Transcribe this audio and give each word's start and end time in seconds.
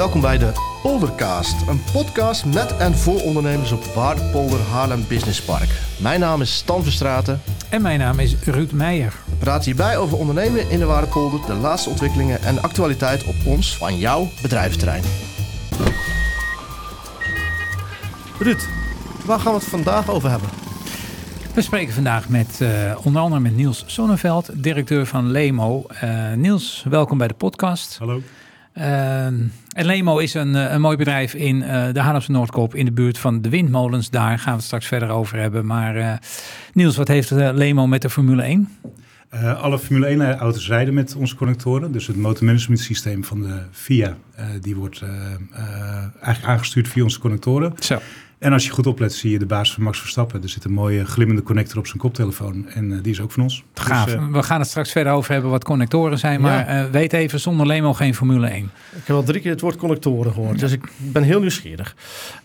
Welkom 0.00 0.20
bij 0.20 0.38
de 0.38 0.52
Poldercast, 0.82 1.68
een 1.68 1.80
podcast 1.92 2.44
met 2.44 2.76
en 2.76 2.94
voor 2.94 3.20
ondernemers 3.20 3.72
op 3.72 3.84
Waardepolder 3.84 4.60
Haarlem 4.60 5.04
Business 5.08 5.42
Park. 5.42 5.68
Mijn 5.98 6.20
naam 6.20 6.40
is 6.40 6.56
Stan 6.56 6.82
Verstraten. 6.82 7.40
En 7.70 7.82
mijn 7.82 7.98
naam 7.98 8.18
is 8.18 8.36
Ruud 8.44 8.72
Meijer. 8.72 9.14
We 9.28 9.36
praten 9.36 9.64
hierbij 9.64 9.96
over 9.96 10.18
ondernemen 10.18 10.70
in 10.70 10.78
de 10.78 10.84
Waardepolder, 10.84 11.40
de 11.46 11.54
laatste 11.54 11.90
ontwikkelingen 11.90 12.42
en 12.42 12.62
actualiteit 12.62 13.24
op 13.24 13.34
ons 13.46 13.76
van 13.76 13.98
jouw 13.98 14.28
bedrijventerrein. 14.42 15.02
Ruud, 18.38 18.68
waar 19.24 19.40
gaan 19.40 19.52
we 19.52 19.58
het 19.58 19.68
vandaag 19.68 20.10
over 20.10 20.30
hebben? 20.30 20.48
We 21.54 21.62
spreken 21.62 21.94
vandaag 21.94 22.28
met 22.28 22.58
uh, 22.62 22.96
onder 23.02 23.22
andere 23.22 23.40
met 23.40 23.56
Niels 23.56 23.84
Sonneveld, 23.86 24.62
directeur 24.62 25.06
van 25.06 25.30
Lemo. 25.30 25.84
Uh, 26.04 26.32
Niels, 26.32 26.84
welkom 26.88 27.18
bij 27.18 27.28
de 27.28 27.34
podcast. 27.34 27.96
Hallo. 27.98 28.22
Uh, 28.74 29.24
en 29.24 29.52
Lemo 29.72 30.18
is 30.18 30.34
een, 30.34 30.54
een 30.54 30.80
mooi 30.80 30.96
bedrijf 30.96 31.34
in 31.34 31.56
uh, 31.56 31.92
de 31.92 32.00
Haarlemse 32.00 32.30
Noordkoop 32.30 32.74
in 32.74 32.84
de 32.84 32.92
buurt 32.92 33.18
van 33.18 33.42
de 33.42 33.48
windmolens. 33.48 34.10
Daar 34.10 34.38
gaan 34.38 34.50
we 34.50 34.56
het 34.56 34.64
straks 34.64 34.86
verder 34.86 35.08
over 35.08 35.38
hebben. 35.38 35.66
Maar 35.66 36.20
Niels, 36.72 36.96
wat 36.96 37.08
heeft 37.08 37.30
Lemo 37.30 37.86
met 37.86 38.02
de 38.02 38.10
Formule 38.10 38.42
1? 38.42 38.68
alle 39.60 39.78
Formule 39.78 40.06
1 40.06 40.38
auto's 40.38 40.68
rijden 40.68 40.94
met 40.94 41.14
onze 41.14 41.36
connectoren. 41.36 41.92
Dus 41.92 42.06
het 42.06 42.16
motormanagement 42.16 42.80
systeem 42.80 43.24
van 43.24 43.42
de 43.42 43.62
FIA, 43.72 44.16
die 44.60 44.76
wordt 44.76 45.02
eigenlijk 46.20 46.44
aangestuurd 46.44 46.88
via 46.88 47.02
onze 47.02 47.18
connectoren. 47.18 47.72
Zo. 47.78 47.98
En 48.40 48.52
als 48.52 48.64
je 48.64 48.70
goed 48.70 48.86
oplet, 48.86 49.12
zie 49.12 49.30
je 49.30 49.38
de 49.38 49.46
baas 49.46 49.72
van 49.72 49.82
Max 49.82 50.00
Verstappen. 50.00 50.42
Er 50.42 50.48
zit 50.48 50.64
een 50.64 50.72
mooie 50.72 51.04
glimmende 51.04 51.42
connector 51.42 51.78
op 51.78 51.86
zijn 51.86 51.98
koptelefoon. 51.98 52.68
En 52.68 52.90
uh, 52.90 53.02
die 53.02 53.12
is 53.12 53.20
ook 53.20 53.30
van 53.30 53.42
ons. 53.42 53.64
Gaaf. 53.74 54.04
Dus, 54.04 54.14
uh, 54.14 54.26
We 54.32 54.42
gaan 54.42 54.60
het 54.60 54.68
straks 54.68 54.92
verder 54.92 55.12
over 55.12 55.32
hebben 55.32 55.50
wat 55.50 55.64
connectoren 55.64 56.18
zijn. 56.18 56.40
Maar 56.40 56.70
ja. 56.70 56.84
uh, 56.84 56.90
weet 56.90 57.12
even, 57.12 57.40
zonder 57.40 57.66
Lemo 57.66 57.94
geen 57.94 58.14
Formule 58.14 58.46
1. 58.46 58.70
Ik 58.96 59.06
heb 59.06 59.16
al 59.16 59.22
drie 59.22 59.40
keer 59.40 59.50
het 59.50 59.60
woord 59.60 59.76
connectoren 59.76 60.32
gehoord. 60.32 60.54
Ja. 60.54 60.60
Dus 60.60 60.72
ik 60.72 60.92
ben 60.96 61.22
heel 61.22 61.40
nieuwsgierig. 61.40 61.96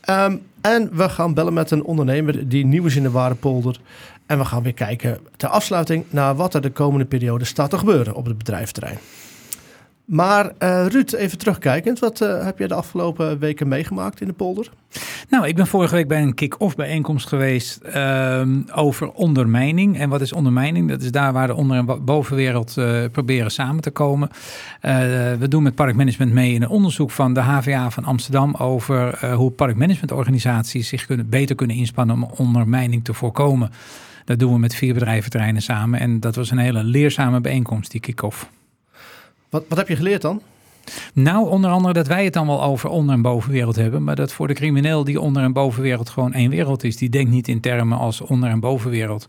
Um, 0.09 0.41
en 0.61 0.89
we 0.93 1.09
gaan 1.09 1.33
bellen 1.33 1.53
met 1.53 1.71
een 1.71 1.83
ondernemer 1.83 2.49
die 2.49 2.65
nieuw 2.65 2.85
is 2.85 2.95
in 2.95 3.03
de 3.03 3.11
Waardepolder. 3.11 3.79
En 4.25 4.37
we 4.37 4.45
gaan 4.45 4.63
weer 4.63 4.73
kijken 4.73 5.19
ter 5.37 5.49
afsluiting 5.49 6.05
naar 6.09 6.35
wat 6.35 6.53
er 6.53 6.61
de 6.61 6.71
komende 6.71 7.05
periode 7.05 7.45
staat 7.45 7.69
te 7.69 7.77
gebeuren 7.77 8.13
op 8.13 8.25
het 8.25 8.37
bedrijfterrein. 8.37 8.97
Maar 10.05 10.45
uh, 10.59 10.85
Ruud, 10.85 11.13
even 11.13 11.37
terugkijkend, 11.37 11.99
wat 11.99 12.21
uh, 12.21 12.43
heb 12.43 12.59
je 12.59 12.67
de 12.67 12.73
afgelopen 12.73 13.39
weken 13.39 13.67
meegemaakt 13.67 14.21
in 14.21 14.27
de 14.27 14.33
polder? 14.33 14.69
Nou, 15.29 15.47
ik 15.47 15.55
ben 15.55 15.67
vorige 15.67 15.95
week 15.95 16.07
bij 16.07 16.21
een 16.21 16.33
kick-off 16.33 16.75
bijeenkomst 16.75 17.27
geweest 17.27 17.79
uh, 17.95 18.41
over 18.73 19.11
ondermijning. 19.11 19.99
En 19.99 20.09
wat 20.09 20.21
is 20.21 20.33
ondermijning? 20.33 20.89
Dat 20.89 21.01
is 21.01 21.11
daar 21.11 21.33
waar 21.33 21.47
de 21.47 21.53
onder- 21.53 21.77
en 21.77 22.05
bovenwereld 22.05 22.75
uh, 22.77 23.03
proberen 23.11 23.51
samen 23.51 23.81
te 23.81 23.91
komen. 23.91 24.29
we 25.39 25.45
doen 25.49 25.63
met 25.63 25.75
parkmanagement 25.75 26.33
mee 26.33 26.53
in 26.53 26.61
een 26.61 26.69
onderzoek 26.69 27.11
van 27.11 27.33
de 27.33 27.39
HVA 27.39 27.89
van 27.89 28.03
Amsterdam 28.03 28.55
over 28.55 29.33
hoe 29.33 29.51
parkmanagementorganisaties 29.51 30.87
zich 30.87 31.05
kunnen, 31.05 31.29
beter 31.29 31.55
kunnen 31.55 31.75
inspannen 31.75 32.15
om 32.15 32.29
ondermijning 32.37 33.03
te 33.03 33.13
voorkomen. 33.13 33.71
Dat 34.25 34.39
doen 34.39 34.53
we 34.53 34.59
met 34.59 34.75
vier 34.75 34.93
bedrijventerreinen 34.93 35.61
samen. 35.61 35.99
En 35.99 36.19
dat 36.19 36.35
was 36.35 36.51
een 36.51 36.57
hele 36.57 36.83
leerzame 36.83 37.41
bijeenkomst, 37.41 37.91
die 37.91 38.01
kick-off. 38.01 38.49
Wat, 39.55 39.65
wat 39.69 39.77
heb 39.77 39.87
je 39.87 39.95
geleerd 39.95 40.21
dan? 40.21 40.41
Nou, 41.13 41.49
onder 41.49 41.71
andere 41.71 41.93
dat 41.93 42.07
wij 42.07 42.23
het 42.23 42.33
dan 42.33 42.47
wel 42.47 42.63
over 42.63 42.89
onder- 42.89 43.15
en 43.15 43.21
bovenwereld 43.21 43.75
hebben. 43.75 44.03
Maar 44.03 44.15
dat 44.15 44.33
voor 44.33 44.47
de 44.47 44.53
crimineel 44.53 45.03
die 45.03 45.21
onder- 45.21 45.43
en 45.43 45.53
bovenwereld 45.53 46.09
gewoon 46.09 46.33
één 46.33 46.49
wereld 46.49 46.83
is. 46.83 46.97
Die 46.97 47.09
denkt 47.09 47.31
niet 47.31 47.47
in 47.47 47.59
termen 47.59 47.97
als 47.97 48.21
onder- 48.21 48.49
en 48.49 48.59
bovenwereld. 48.59 49.27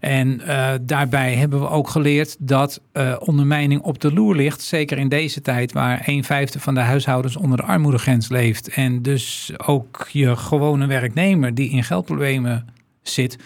En 0.00 0.40
uh, 0.40 0.70
daarbij 0.80 1.34
hebben 1.34 1.60
we 1.60 1.68
ook 1.68 1.88
geleerd 1.88 2.36
dat 2.38 2.80
uh, 2.92 3.16
ondermijning 3.18 3.80
op 3.80 4.00
de 4.00 4.12
loer 4.12 4.36
ligt. 4.36 4.62
Zeker 4.62 4.98
in 4.98 5.08
deze 5.08 5.40
tijd 5.40 5.72
waar 5.72 6.02
een 6.06 6.24
vijfde 6.24 6.60
van 6.60 6.74
de 6.74 6.80
huishoudens 6.80 7.36
onder 7.36 7.56
de 7.56 7.62
armoedegrens 7.64 8.28
leeft. 8.28 8.68
En 8.68 9.02
dus 9.02 9.52
ook 9.66 10.08
je 10.12 10.36
gewone 10.36 10.86
werknemer 10.86 11.54
die 11.54 11.70
in 11.70 11.84
geldproblemen 11.84 12.66
zit 13.02 13.38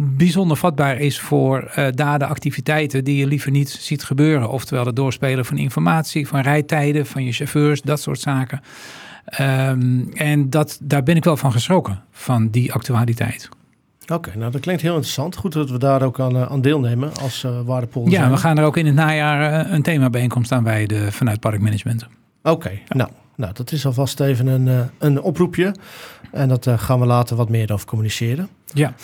bijzonder 0.00 0.56
vatbaar 0.56 1.00
is 1.00 1.20
voor 1.20 1.72
uh, 1.78 1.86
daden, 1.90 2.28
activiteiten 2.28 3.04
die 3.04 3.16
je 3.16 3.26
liever 3.26 3.50
niet 3.50 3.70
ziet 3.70 4.04
gebeuren. 4.04 4.50
Oftewel 4.50 4.86
het 4.86 4.96
doorspelen 4.96 5.44
van 5.44 5.56
informatie, 5.56 6.28
van 6.28 6.40
rijtijden, 6.40 7.06
van 7.06 7.24
je 7.24 7.32
chauffeurs, 7.32 7.82
dat 7.82 8.00
soort 8.00 8.20
zaken. 8.20 8.60
Um, 9.40 10.10
en 10.12 10.50
dat, 10.50 10.78
daar 10.82 11.02
ben 11.02 11.16
ik 11.16 11.24
wel 11.24 11.36
van 11.36 11.52
geschrokken, 11.52 12.02
van 12.10 12.48
die 12.48 12.72
actualiteit. 12.72 13.48
Oké, 14.02 14.14
okay, 14.14 14.34
nou 14.34 14.50
dat 14.50 14.60
klinkt 14.60 14.82
heel 14.82 14.92
interessant. 14.92 15.36
Goed 15.36 15.52
dat 15.52 15.70
we 15.70 15.78
daar 15.78 16.02
ook 16.02 16.20
aan, 16.20 16.36
uh, 16.36 16.42
aan 16.42 16.60
deelnemen 16.60 17.16
als 17.16 17.44
uh, 17.44 17.60
Waardepolder. 17.64 18.12
Ja, 18.12 18.30
we 18.30 18.36
gaan 18.36 18.58
er 18.58 18.64
ook 18.64 18.76
in 18.76 18.86
het 18.86 18.94
najaar 18.94 19.66
uh, 19.66 19.72
een 19.72 19.82
themabijeenkomst 19.82 20.52
aan 20.52 20.64
wijden 20.64 21.12
vanuit 21.12 21.40
Parkmanagement. 21.40 22.02
Oké, 22.02 22.50
okay, 22.50 22.82
ja. 22.88 22.96
nou, 22.96 23.10
nou 23.36 23.52
dat 23.52 23.72
is 23.72 23.86
alvast 23.86 24.20
even 24.20 24.46
een, 24.46 24.90
een 24.98 25.20
oproepje. 25.22 25.74
En 26.32 26.48
dat 26.48 26.66
gaan 26.76 27.00
we 27.00 27.06
later 27.06 27.36
wat 27.36 27.48
meer 27.48 27.72
over 27.72 27.86
communiceren. 27.86 28.48
Ja. 28.74 28.94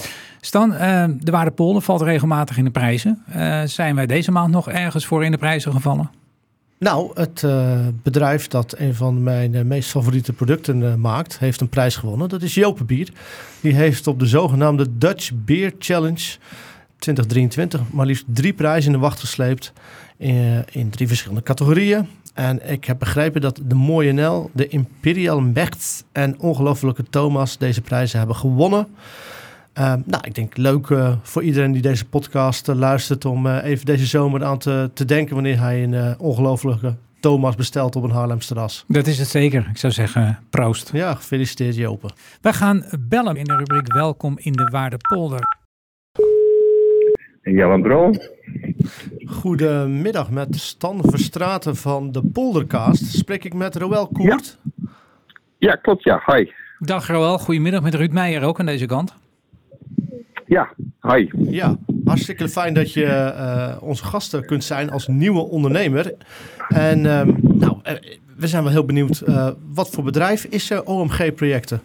Stan, 0.41 0.73
uh, 0.73 1.05
de 1.21 1.31
Waardepolder 1.31 1.83
valt 1.83 2.03
regelmatig 2.03 2.57
in 2.57 2.65
de 2.65 2.71
prijzen. 2.71 3.23
Uh, 3.37 3.63
zijn 3.65 3.95
wij 3.95 4.07
deze 4.07 4.31
maand 4.31 4.51
nog 4.51 4.71
ergens 4.71 5.07
voor 5.07 5.25
in 5.25 5.31
de 5.31 5.39
prijzen 5.39 5.73
gevallen? 5.73 6.11
Nou, 6.79 7.11
het 7.15 7.43
uh, 7.43 7.79
bedrijf 8.03 8.49
dat 8.49 8.75
een 8.79 8.95
van 8.95 9.23
mijn 9.23 9.67
meest 9.67 9.91
favoriete 9.91 10.33
producten 10.33 11.01
maakt, 11.01 11.39
heeft 11.39 11.61
een 11.61 11.69
prijs 11.69 11.97
gewonnen. 11.97 12.29
Dat 12.29 12.43
is 12.43 12.55
Jopen 12.55 12.87
Bier. 12.87 13.09
Die 13.61 13.75
heeft 13.75 14.07
op 14.07 14.19
de 14.19 14.27
zogenaamde 14.27 14.99
Dutch 14.99 15.31
Beer 15.35 15.73
Challenge 15.79 16.37
2023 16.99 17.81
maar 17.91 18.07
liefst 18.07 18.25
drie 18.27 18.53
prijzen 18.53 18.93
in 18.93 18.99
de 18.99 19.05
wacht 19.05 19.21
gesleept. 19.21 19.73
In, 20.17 20.65
in 20.73 20.91
drie 20.91 21.09
verschillende 21.09 21.43
categorieën. 21.43 22.09
En 22.35 22.71
ik 22.71 22.85
heb 22.85 22.99
begrepen 22.99 23.41
dat 23.41 23.61
de 23.65 23.75
Mooie 23.75 24.13
Nel, 24.13 24.51
de 24.53 24.69
Imperial 24.69 25.41
Mecht 25.41 26.05
en 26.13 26.41
Ongelofelijke 26.41 27.05
Thomas 27.11 27.59
deze 27.59 27.81
prijzen 27.81 28.19
hebben 28.19 28.37
gewonnen. 28.37 28.87
Uh, 29.79 29.95
nou, 30.05 30.23
ik 30.27 30.35
denk 30.35 30.57
leuk 30.57 30.89
uh, 30.89 31.15
voor 31.23 31.43
iedereen 31.43 31.73
die 31.73 31.83
deze 31.83 32.09
podcast 32.09 32.69
uh, 32.69 32.75
luistert 32.75 33.25
om 33.25 33.47
uh, 33.47 33.65
even 33.65 33.87
deze 33.87 34.07
zomer 34.07 34.45
aan 34.45 34.59
te, 34.59 34.91
te 34.95 35.05
denken 35.05 35.35
wanneer 35.35 35.59
hij 35.59 35.83
een 35.83 36.19
ongelofelijke 36.19 36.95
Thomas 37.21 37.55
bestelt 37.55 37.97
op 37.97 38.03
een 38.03 38.11
Haarlems 38.11 38.47
terras. 38.47 38.85
Dat 38.89 39.07
is 39.07 39.19
het 39.19 39.29
zeker. 39.29 39.67
Ik 39.71 39.77
zou 39.77 39.93
zeggen, 39.93 40.39
proost. 40.51 40.91
Ja, 40.93 41.15
gefeliciteerd 41.15 41.77
Jopen. 41.77 42.13
Wij 42.41 42.53
gaan 42.53 42.85
bellen 42.99 43.37
in 43.37 43.45
de 43.45 43.57
rubriek 43.57 43.93
Welkom 43.93 44.35
in 44.39 44.53
de 44.53 44.69
Waardepolder. 44.71 45.41
Jan 47.43 47.83
Bro. 47.83 48.11
Goedemiddag 49.27 50.31
met 50.31 50.57
Stan 50.57 51.01
Verstraten 51.03 51.77
van 51.77 52.13
de 52.13 52.23
Poldercast. 52.23 53.05
Spreek 53.05 53.45
ik 53.45 53.55
met 53.55 53.77
Roel 53.77 54.09
Koert? 54.09 54.59
Ja, 54.75 54.89
ja 55.59 55.75
klopt 55.75 56.05
ja. 56.05 56.23
Hi. 56.27 56.51
Dag 56.79 57.07
Roel, 57.07 57.39
goedemiddag 57.39 57.83
met 57.83 57.95
Ruud 57.95 58.13
Meijer 58.13 58.43
ook 58.43 58.61
aan 58.61 58.67
deze 58.67 58.87
kant. 58.87 59.15
Ja, 60.55 60.69
hi. 61.01 61.29
Ja, 61.33 61.77
hartstikke 62.05 62.49
fijn 62.49 62.75
dat 62.75 62.93
je 62.93 63.05
uh, 63.05 63.83
onze 63.83 64.05
gasten 64.05 64.47
kunt 64.47 64.65
zijn 64.65 64.91
als 64.91 65.07
nieuwe 65.07 65.41
ondernemer. 65.41 66.15
En 66.69 66.99
uh, 66.99 67.23
nou, 67.43 67.77
uh, 67.85 67.93
we 68.37 68.47
zijn 68.47 68.63
wel 68.63 68.73
heel 68.73 68.85
benieuwd, 68.85 69.23
wat 69.75 69.91
voor 69.91 70.05
bedrijf 70.05 70.45
is 70.45 70.83
OMG 70.85 71.35
Projecten? 71.35 71.81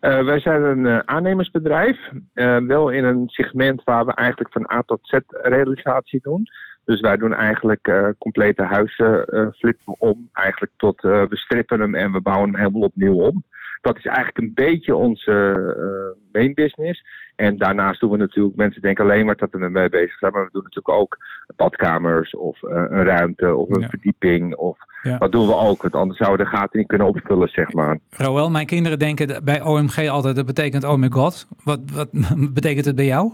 wij 0.00 0.40
zijn 0.40 0.62
een 0.62 1.08
aannemersbedrijf, 1.08 1.98
wel 2.66 2.88
in 2.88 3.04
een 3.04 3.28
segment 3.28 3.84
waar 3.84 4.06
we 4.06 4.14
eigenlijk 4.14 4.52
van 4.52 4.70
A 4.72 4.82
tot 4.86 4.98
Z 5.02 5.18
realisatie 5.28 6.20
doen. 6.22 6.46
Dus 6.84 7.00
wij 7.00 7.16
doen 7.16 7.34
eigenlijk 7.34 8.14
complete 8.18 8.62
huizen, 8.62 9.24
flippen 9.58 9.94
om 9.98 10.28
eigenlijk 10.32 10.72
tot 10.76 11.00
we 11.00 11.26
strippen 11.30 11.80
hem 11.80 11.94
en 11.94 12.12
we 12.12 12.20
bouwen 12.20 12.48
hem 12.48 12.58
helemaal 12.58 12.82
opnieuw 12.82 13.14
om. 13.14 13.44
Dat 13.84 13.96
is 13.96 14.04
eigenlijk 14.04 14.38
een 14.38 14.54
beetje 14.54 14.94
onze 14.94 16.16
main 16.32 16.54
business. 16.54 17.04
En 17.36 17.56
daarnaast 17.56 18.00
doen 18.00 18.10
we 18.10 18.16
natuurlijk, 18.16 18.56
mensen 18.56 18.82
denken 18.82 19.04
alleen 19.04 19.26
maar 19.26 19.36
dat 19.36 19.50
we 19.50 19.58
ermee 19.58 19.88
bezig 19.88 20.18
zijn, 20.18 20.32
maar 20.32 20.44
we 20.44 20.50
doen 20.52 20.62
natuurlijk 20.62 20.98
ook 20.98 21.16
badkamers 21.56 22.36
of 22.36 22.62
een 22.62 23.04
ruimte 23.04 23.54
of 23.54 23.68
een 23.70 23.80
ja. 23.80 23.88
verdieping 23.88 24.54
of 24.54 24.78
ja. 25.02 25.18
dat 25.18 25.32
doen 25.32 25.46
we 25.46 25.54
ook. 25.54 25.82
Want 25.82 25.94
anders 25.94 26.18
zouden 26.18 26.46
we 26.46 26.50
de 26.50 26.56
gaten 26.56 26.78
niet 26.78 26.88
kunnen 26.88 27.06
opvullen, 27.06 27.48
zeg 27.48 27.72
maar. 27.72 27.98
Roel, 28.10 28.50
mijn 28.50 28.66
kinderen 28.66 28.98
denken 28.98 29.44
bij 29.44 29.62
OMG 29.62 30.08
altijd, 30.08 30.36
dat 30.36 30.46
betekent 30.46 30.84
oh 30.84 30.96
my 30.96 31.08
god. 31.10 31.48
Wat, 31.64 31.80
wat 31.94 32.08
betekent 32.58 32.84
het 32.84 32.96
bij 32.96 33.06
jou? 33.06 33.32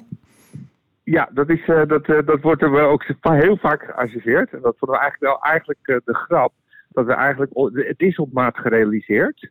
Ja, 1.05 1.29
dat, 1.33 1.49
is, 1.49 1.67
uh, 1.67 1.87
dat, 1.87 2.09
uh, 2.09 2.19
dat 2.27 2.41
wordt 2.41 2.63
er 2.63 2.81
ook 2.81 3.05
heel 3.23 3.57
vaak 3.57 3.83
geassocieerd. 3.83 4.53
En 4.53 4.61
dat 4.63 4.77
vonden 4.79 4.99
we 4.99 5.03
eigenlijk 5.03 5.33
wel 5.33 5.43
eigenlijk 5.43 6.03
de 6.05 6.15
grap. 6.15 6.53
Dat 6.89 7.07
we 7.07 7.13
eigenlijk, 7.13 7.53
het 7.75 8.01
is 8.01 8.17
op 8.17 8.33
maat 8.33 8.59
gerealiseerd. 8.59 9.51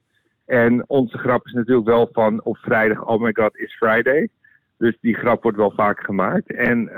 En 0.49 0.83
onze 0.87 1.17
grap 1.17 1.45
is 1.45 1.53
natuurlijk 1.53 1.87
wel 1.87 2.09
van 2.11 2.43
op 2.43 2.57
vrijdag, 2.57 3.05
oh 3.05 3.21
my 3.21 3.29
god, 3.33 3.57
is 3.57 3.75
Friday. 3.75 4.29
Dus 4.77 4.97
die 5.01 5.15
grap 5.15 5.43
wordt 5.43 5.57
wel 5.57 5.71
vaak 5.75 5.99
gemaakt. 5.99 6.53
En 6.53 6.91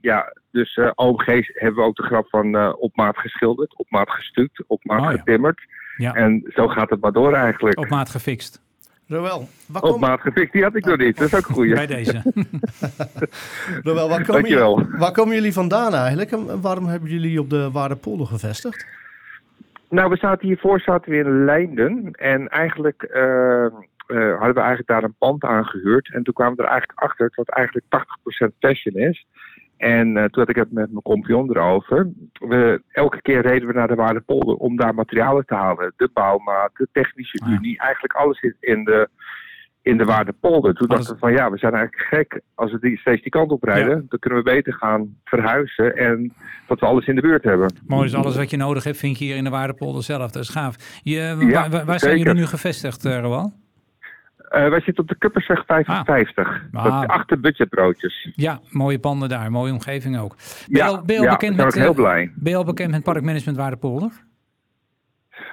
ja, 0.00 0.32
dus 0.50 0.80
OMG's 0.94 1.50
hebben 1.54 1.82
we 1.82 1.88
ook 1.88 1.96
de 1.96 2.02
grap 2.02 2.28
van 2.28 2.74
op 2.74 2.96
maat 2.96 3.16
geschilderd, 3.18 3.76
op 3.76 3.86
maat 3.90 4.10
gestuukt, 4.10 4.64
op 4.66 4.84
maat 4.84 5.00
Oh, 5.00 5.08
getimmerd. 5.08 5.60
Ja. 5.96 6.14
En 6.14 6.44
zo 6.54 6.68
gaat 6.68 6.90
het 6.90 7.00
maar 7.00 7.12
door 7.12 7.32
eigenlijk. 7.34 7.78
Op 7.78 7.88
maat 7.88 8.10
gefixt. 8.10 8.62
Roel, 9.06 9.48
waar 9.66 9.82
Op 9.82 9.90
kom, 9.90 10.00
maat 10.00 10.20
gefixt, 10.20 10.52
die 10.52 10.62
had 10.62 10.74
ik 10.74 10.84
nog 10.84 10.96
niet. 10.98 11.18
Dat 11.18 11.26
is 11.26 11.34
ook 11.34 11.48
een 11.48 11.54
goeie. 11.54 11.74
Bij 11.74 11.86
deze. 11.86 12.22
Roel, 13.82 13.94
waar, 13.94 14.08
komen 14.08 14.26
Dankjewel. 14.26 14.78
jullie, 14.78 14.98
waar 14.98 15.12
komen 15.12 15.34
jullie 15.34 15.52
vandaan 15.52 15.94
eigenlijk? 15.94 16.32
En 16.32 16.60
waarom 16.60 16.86
hebben 16.86 17.10
jullie 17.10 17.40
op 17.40 17.50
de 17.50 17.70
Waardepolder 17.70 18.26
gevestigd? 18.26 18.86
Nou, 19.92 20.10
we 20.10 20.16
zaten 20.16 20.46
hiervoor 20.46 20.80
zaten 20.80 21.10
we 21.10 21.16
in 21.16 21.44
Leinden. 21.44 22.10
En 22.12 22.48
eigenlijk 22.48 23.02
eh, 23.02 23.64
eh, 23.64 23.72
hadden 24.06 24.54
we 24.54 24.60
eigenlijk 24.60 24.86
daar 24.86 25.02
een 25.02 25.14
pand 25.18 25.44
aan 25.44 25.64
gehuurd. 25.64 26.12
En 26.12 26.22
toen 26.22 26.34
kwamen 26.34 26.56
we 26.56 26.62
er 26.62 26.68
eigenlijk 26.68 27.00
achter 27.00 27.32
dat 27.34 27.46
het 27.46 27.56
eigenlijk 27.56 27.86
80% 28.46 28.58
fashion 28.58 28.94
is. 28.94 29.26
En 29.76 30.08
uh, 30.08 30.24
toen 30.24 30.42
had 30.42 30.48
ik 30.48 30.56
het 30.56 30.72
met 30.72 30.90
mijn 30.90 31.02
compagnon 31.02 31.50
erover. 31.50 32.10
We, 32.32 32.82
elke 32.92 33.22
keer 33.22 33.40
reden 33.40 33.68
we 33.68 33.74
naar 33.74 33.88
de 33.88 33.94
Waardepolder 33.94 34.54
om 34.54 34.76
daar 34.76 34.94
materialen 34.94 35.46
te 35.46 35.54
halen. 35.54 35.92
De 35.96 36.10
bouwmaat, 36.12 36.70
de 36.74 36.88
technische 36.92 37.40
Ah, 37.44 37.50
unie, 37.50 37.78
eigenlijk 37.78 38.14
alles 38.14 38.40
in, 38.40 38.56
in 38.60 38.84
de, 38.84 39.08
in 39.82 39.96
de 39.96 40.04
Waardepolder. 40.04 40.74
Toen 40.74 40.88
dachten 40.88 41.12
we 41.12 41.18
van 41.18 41.32
ja, 41.32 41.50
we 41.50 41.58
zijn 41.58 41.72
eigenlijk 41.74 42.06
gek. 42.08 42.40
Als 42.54 42.72
we 42.72 42.78
die, 42.80 42.98
steeds 42.98 43.22
die 43.22 43.30
kant 43.30 43.50
op 43.50 43.62
rijden, 43.62 44.06
dan 44.08 44.18
kunnen 44.18 44.38
we 44.38 44.50
beter 44.50 44.72
gaan 44.72 45.16
verhuizen. 45.24 45.96
En 45.96 46.32
dat 46.66 46.80
we 46.80 46.86
alles 46.86 47.06
in 47.06 47.14
de 47.14 47.20
buurt 47.20 47.44
hebben. 47.44 47.74
Mooi, 47.86 48.02
dus 48.02 48.14
alles 48.14 48.36
wat 48.36 48.50
je 48.50 48.56
nodig 48.56 48.84
hebt 48.84 48.96
vind 48.96 49.18
je 49.18 49.24
hier 49.24 49.36
in 49.36 49.44
de 49.44 49.50
Waardepolder 49.50 50.02
zelf. 50.02 50.30
Dat 50.30 50.42
is 50.42 50.48
gaaf. 50.48 51.00
Je, 51.02 51.36
Ja, 51.38 51.68
waar, 51.68 51.84
waar- 51.84 51.98
zijn 51.98 52.18
jullie 52.18 52.34
nu 52.34 52.46
gevestigd, 52.46 53.04
uh, 53.04 53.18
Roal? 53.20 53.52
Uh, 54.54 54.68
wij 54.68 54.80
zitten 54.80 55.02
op 55.02 55.08
de 55.08 55.16
Kuppersweg 55.18 55.64
55. 55.66 56.62
Ah. 56.72 56.84
Dat 56.84 57.02
is 57.02 57.08
achter 57.08 57.40
budgetbroodjes. 57.40 58.28
Ja, 58.34 58.60
mooie 58.70 58.98
panden 58.98 59.28
daar, 59.28 59.50
mooie 59.50 59.72
omgeving 59.72 60.18
ook. 60.18 60.36
Ben 60.36 60.46
je 60.66 60.76
Ja, 60.78 60.86
al, 60.86 61.02
ben 61.04 61.14
je 61.14 61.20
al 61.20 61.26
ja, 61.26 61.30
bekend 61.32 61.56
daar 61.56 61.66
met, 61.66 61.74
ben 61.74 61.84
ik 61.84 61.88
heel 61.96 62.04
eh, 62.04 62.10
blij. 62.10 62.32
Ben 62.34 62.50
je 62.52 62.58
al 62.58 62.64
bekend 62.64 62.90
met 62.90 63.02
Parkmanagement 63.02 63.56
Waardepolder? 63.56 64.10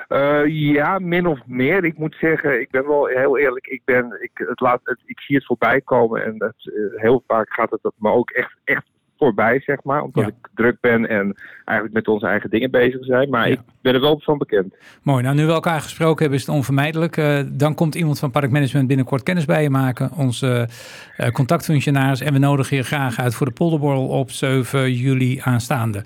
Uh, 0.10 0.42
ja, 0.46 1.00
min 1.00 1.28
of 1.28 1.40
meer. 1.46 1.86
Ik 1.86 1.98
moet 1.98 2.16
zeggen, 2.20 2.62
ik 2.62 2.70
ben 2.72 2.88
wel 2.88 3.06
heel 3.06 3.38
eerlijk. 3.38 3.68
Ik, 3.68 3.82
ben, 3.86 4.18
ik, 4.22 4.32
het 4.34 4.60
laat, 4.60 4.80
het, 4.84 5.00
ik 5.06 5.20
zie 5.20 5.36
het 5.36 5.46
voorbij 5.46 5.82
komen 5.82 6.26
en 6.26 6.38
dat, 6.38 6.54
uh, 6.64 7.02
heel 7.02 7.24
vaak 7.28 7.54
gaat 7.54 7.70
het 7.72 7.92
me 7.98 8.10
ook 8.12 8.30
echt, 8.30 8.56
echt 8.64 8.84
voorbij, 9.18 9.60
zeg 9.66 9.84
maar. 9.84 10.02
Omdat 10.02 10.24
Ja. 10.24 10.30
ik 10.30 10.48
druk 10.56 10.78
ben 10.80 11.10
en 11.10 11.36
eigenlijk 11.66 11.94
met 11.94 12.08
onze 12.08 12.28
eigen 12.28 12.50
dingen 12.50 12.72
bezig 12.72 13.06
zijn. 13.06 13.30
Maar 13.30 13.48
Ja. 13.48 13.54
ik 13.54 13.60
ben 13.82 13.94
er 13.94 14.02
wel 14.02 14.20
van 14.24 14.38
bekend. 14.38 14.76
Mooi, 15.04 15.24
nou 15.24 15.36
nu 15.36 15.46
we 15.46 15.52
elkaar 15.52 15.82
gesproken 15.82 16.20
hebben 16.20 16.40
is 16.40 16.46
het 16.46 16.56
onvermijdelijk. 16.56 17.18
Uh, 17.18 17.40
dan 17.52 17.76
komt 17.76 17.96
iemand 17.96 18.20
van 18.20 18.32
Parkmanagement 18.32 18.88
binnenkort 18.88 19.24
kennis 19.24 19.46
bij 19.46 19.62
je 19.62 19.70
maken. 19.70 20.12
Onze 20.18 20.68
uh, 21.18 21.28
contactfunctionaris. 21.28 22.22
En 22.22 22.34
we 22.34 22.40
nodigen 22.40 22.78
je 22.78 22.84
graag 22.84 23.20
uit 23.20 23.36
voor 23.36 23.46
de 23.46 23.54
polderborrel 23.54 24.08
op 24.08 24.32
7 24.32 24.94
juli 24.94 25.40
aanstaande. 25.44 26.04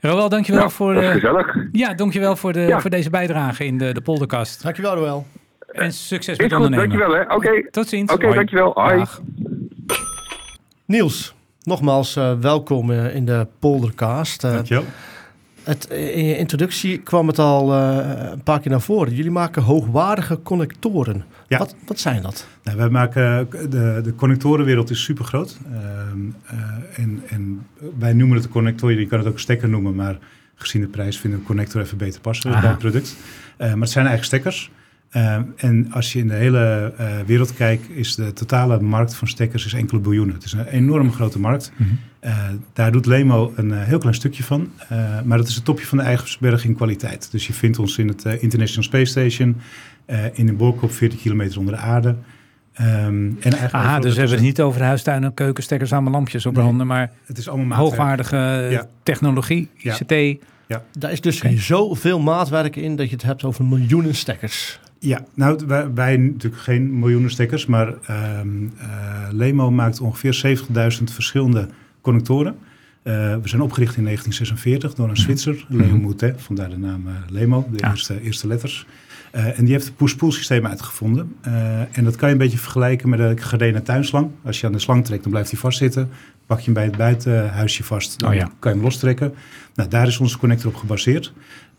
Roel, 0.00 0.28
dankjewel 0.28 0.60
Nou, 0.60 0.72
voor 0.72 0.94
de, 0.94 1.02
gezellig. 1.02 1.56
ja, 1.72 1.94
dankjewel 1.94 2.36
voor, 2.36 2.52
de, 2.52 2.60
Ja. 2.60 2.80
voor 2.80 2.90
deze 2.90 3.10
bijdrage 3.10 3.64
in 3.64 3.78
de, 3.78 3.92
de 3.94 4.00
polderkast. 4.00 4.62
Dankjewel, 4.62 4.94
Roel. 4.94 5.26
En 5.72 5.92
succes 5.92 6.36
Is 6.36 6.42
met 6.42 6.52
goed, 6.52 6.64
ondernemen. 6.64 6.98
dankjewel 6.98 7.26
hè. 7.28 7.34
Oké, 7.34 7.70
Tot 7.70 7.88
ziens. 7.88 8.12
Oké, 8.12 8.34
dankjewel. 8.34 8.72
Hoi. 8.74 8.96
Dag. 8.98 9.20
Niels, 10.86 11.34
nogmaals 11.62 12.16
uh, 12.16 12.32
welkom 12.40 12.90
uh, 12.90 13.14
in 13.14 13.24
de 13.24 13.46
Poldercast. 13.58 14.44
Uh, 14.44 14.52
Dankjewel. 14.52 14.84
Het, 15.70 15.88
in 15.90 16.24
je 16.24 16.36
introductie 16.36 16.98
kwam 16.98 17.26
het 17.26 17.38
al 17.38 17.72
uh, 17.74 17.98
een 18.30 18.42
paar 18.42 18.60
keer 18.60 18.70
naar 18.70 18.80
voren. 18.80 19.14
Jullie 19.14 19.30
maken 19.30 19.62
hoogwaardige 19.62 20.42
connectoren. 20.42 21.24
Ja. 21.48 21.58
Wat, 21.58 21.74
wat 21.86 21.98
zijn 21.98 22.22
dat? 22.22 22.46
Nou, 22.62 22.76
wij 22.76 22.88
maken, 22.88 23.48
de, 23.50 24.00
de 24.02 24.14
connectorenwereld 24.14 24.90
is 24.90 25.04
super 25.04 25.24
groot. 25.24 25.58
Uh, 25.72 25.78
en, 26.96 27.22
en 27.28 27.66
wij 27.98 28.12
noemen 28.12 28.36
het 28.36 28.44
een 28.44 28.50
connector, 28.52 28.92
je 28.92 29.06
kan 29.06 29.18
het 29.18 29.28
ook 29.28 29.34
een 29.34 29.40
stekker 29.40 29.68
noemen, 29.68 29.94
maar 29.94 30.18
gezien 30.54 30.82
de 30.82 30.88
prijs 30.88 31.18
vinden 31.18 31.40
we 31.40 31.46
connector 31.46 31.80
even 31.80 31.98
beter 31.98 32.20
passen 32.20 32.50
Aha. 32.50 32.60
bij 32.60 32.70
het 32.70 32.78
product. 32.78 33.16
Maar 33.58 33.68
het 33.68 33.90
zijn 33.90 34.06
eigenlijk 34.06 34.24
stekkers. 34.24 34.70
Uh, 35.16 35.36
en 35.56 35.92
als 35.92 36.12
je 36.12 36.18
in 36.18 36.28
de 36.28 36.34
hele 36.34 36.92
uh, 37.00 37.06
wereld 37.26 37.54
kijkt, 37.54 37.90
is 37.90 38.14
de 38.14 38.32
totale 38.32 38.80
markt 38.80 39.14
van 39.14 39.28
stekkers 39.28 39.66
is 39.66 39.72
enkele 39.72 40.00
biljoenen. 40.00 40.34
Het 40.34 40.44
is 40.44 40.52
een 40.52 40.66
enorm 40.66 41.12
grote 41.12 41.38
markt. 41.38 41.72
Mm 41.76 41.86
-hmm. 41.86 42.30
uh, 42.30 42.44
daar 42.72 42.92
doet 42.92 43.06
Lemo 43.06 43.52
een 43.56 43.70
uh, 43.70 43.82
heel 43.82 43.98
klein 43.98 44.14
stukje 44.14 44.42
van. 44.42 44.70
Uh, 44.92 45.20
maar 45.24 45.38
dat 45.38 45.48
is 45.48 45.54
het 45.54 45.64
topje 45.64 45.86
van 45.86 45.98
de 45.98 46.04
ijsberg 46.04 46.64
in 46.64 46.74
kwaliteit. 46.74 47.30
Dus 47.30 47.46
je 47.46 47.52
vindt 47.52 47.78
ons 47.78 47.98
in 47.98 48.08
het 48.08 48.24
uh, 48.24 48.42
International 48.42 48.82
Space 48.82 49.04
Station, 49.04 49.56
uh, 50.06 50.24
in 50.32 50.48
een 50.48 50.56
bolkop 50.56 50.92
40 50.92 51.20
kilometer 51.20 51.58
onder 51.58 51.74
de 51.74 51.80
aarde. 51.80 52.16
Um, 52.80 53.38
en 53.40 53.72
Aha, 53.72 53.98
dus 53.98 54.12
we 54.12 54.18
hebben 54.18 54.36
het 54.36 54.46
niet 54.46 54.60
over 54.60 54.78
de 54.78 54.84
huistuin 54.84 55.24
en 55.24 55.34
keukenstekkers 55.34 55.92
allemaal 55.92 56.12
lampjes 56.12 56.46
op 56.46 56.52
branden, 56.52 56.76
nee, 56.76 56.86
maar 56.86 57.10
het 57.24 57.38
is 57.38 57.48
allemaal 57.48 57.66
maatwerk. 57.66 57.88
hoogwaardige 57.88 58.68
ja. 58.70 58.86
technologie, 59.02 59.68
ICT. 59.76 60.10
Ja. 60.10 60.34
Ja. 60.66 60.82
Daar 60.98 61.12
is 61.12 61.20
dus 61.20 61.36
okay. 61.36 61.58
zoveel 61.58 62.20
maatwerk 62.20 62.76
in 62.76 62.96
dat 62.96 63.06
je 63.06 63.14
het 63.14 63.22
hebt 63.22 63.44
over 63.44 63.64
miljoenen 63.64 64.14
stekkers. 64.14 64.80
Ja, 65.02 65.24
nou, 65.34 65.60
wij, 65.66 65.92
wij 65.92 66.16
natuurlijk 66.16 66.62
geen 66.62 66.98
miljoenen 66.98 67.30
stekkers, 67.30 67.66
maar 67.66 67.88
um, 67.88 68.72
uh, 68.78 69.28
Lemo 69.30 69.70
maakt 69.70 70.00
ongeveer 70.00 70.58
70.000 70.98 71.04
verschillende 71.04 71.68
connectoren. 72.00 72.56
Uh, 73.04 73.14
we 73.14 73.48
zijn 73.48 73.62
opgericht 73.62 73.96
in 73.96 74.04
1946 74.04 74.94
door 74.94 75.08
een 75.08 75.16
Zwitser, 75.16 75.66
Leo 75.68 75.96
Moutet, 75.98 76.42
vandaar 76.42 76.70
de 76.70 76.78
naam 76.78 77.06
uh, 77.06 77.12
Lemo, 77.28 77.68
de 77.72 77.78
ja. 77.78 77.90
eerste, 77.90 78.22
eerste 78.22 78.46
letters. 78.46 78.86
Uh, 79.34 79.58
en 79.58 79.64
die 79.64 79.72
heeft 79.72 79.86
het 79.86 79.96
push-pull 79.96 80.30
systeem 80.30 80.66
uitgevonden. 80.66 81.34
Uh, 81.46 81.80
en 81.96 82.04
dat 82.04 82.16
kan 82.16 82.28
je 82.28 82.34
een 82.34 82.40
beetje 82.40 82.58
vergelijken 82.58 83.08
met 83.08 83.18
een 83.18 83.40
gedene 83.40 83.82
tuinslang. 83.82 84.30
Als 84.44 84.60
je 84.60 84.66
aan 84.66 84.72
de 84.72 84.78
slang 84.78 85.04
trekt, 85.04 85.22
dan 85.22 85.30
blijft 85.30 85.50
hij 85.50 85.60
vastzitten. 85.60 86.10
Pak 86.46 86.58
je 86.58 86.64
hem 86.64 86.74
bij 86.74 86.84
het 86.84 86.96
buitenhuisje 86.96 87.84
vast, 87.84 88.18
dan 88.18 88.28
oh 88.28 88.34
ja. 88.34 88.50
kan 88.58 88.70
je 88.70 88.76
hem 88.76 88.86
lostrekken. 88.86 89.34
Nou, 89.74 89.88
daar 89.88 90.06
is 90.06 90.18
onze 90.18 90.38
connector 90.38 90.70
op 90.70 90.76
gebaseerd. 90.76 91.32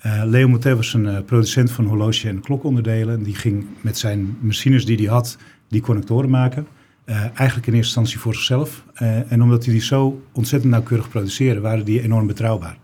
Uh, 0.05 0.21
Leo 0.25 0.59
was 0.75 0.93
een 0.93 1.05
uh, 1.05 1.17
producent 1.25 1.71
van 1.71 1.85
horloge- 1.85 2.27
en 2.27 2.41
klokonderdelen. 2.41 3.23
Die 3.23 3.35
ging 3.35 3.65
met 3.81 3.97
zijn 3.97 4.37
machines 4.39 4.85
die 4.85 4.97
hij 4.97 5.05
had, 5.05 5.37
die 5.67 5.81
connectoren 5.81 6.29
maken. 6.29 6.67
Uh, 7.05 7.15
eigenlijk 7.15 7.67
in 7.67 7.73
eerste 7.73 7.75
instantie 7.75 8.19
voor 8.19 8.33
zichzelf. 8.33 8.83
En 9.27 9.41
omdat 9.41 9.65
hij 9.65 9.73
die 9.73 9.83
zo 9.83 10.21
ontzettend 10.31 10.71
nauwkeurig 10.71 11.09
produceerde, 11.09 11.59
waren 11.59 11.85
die 11.85 12.01
enorm 12.01 12.27
betrouwbaar. 12.27 12.77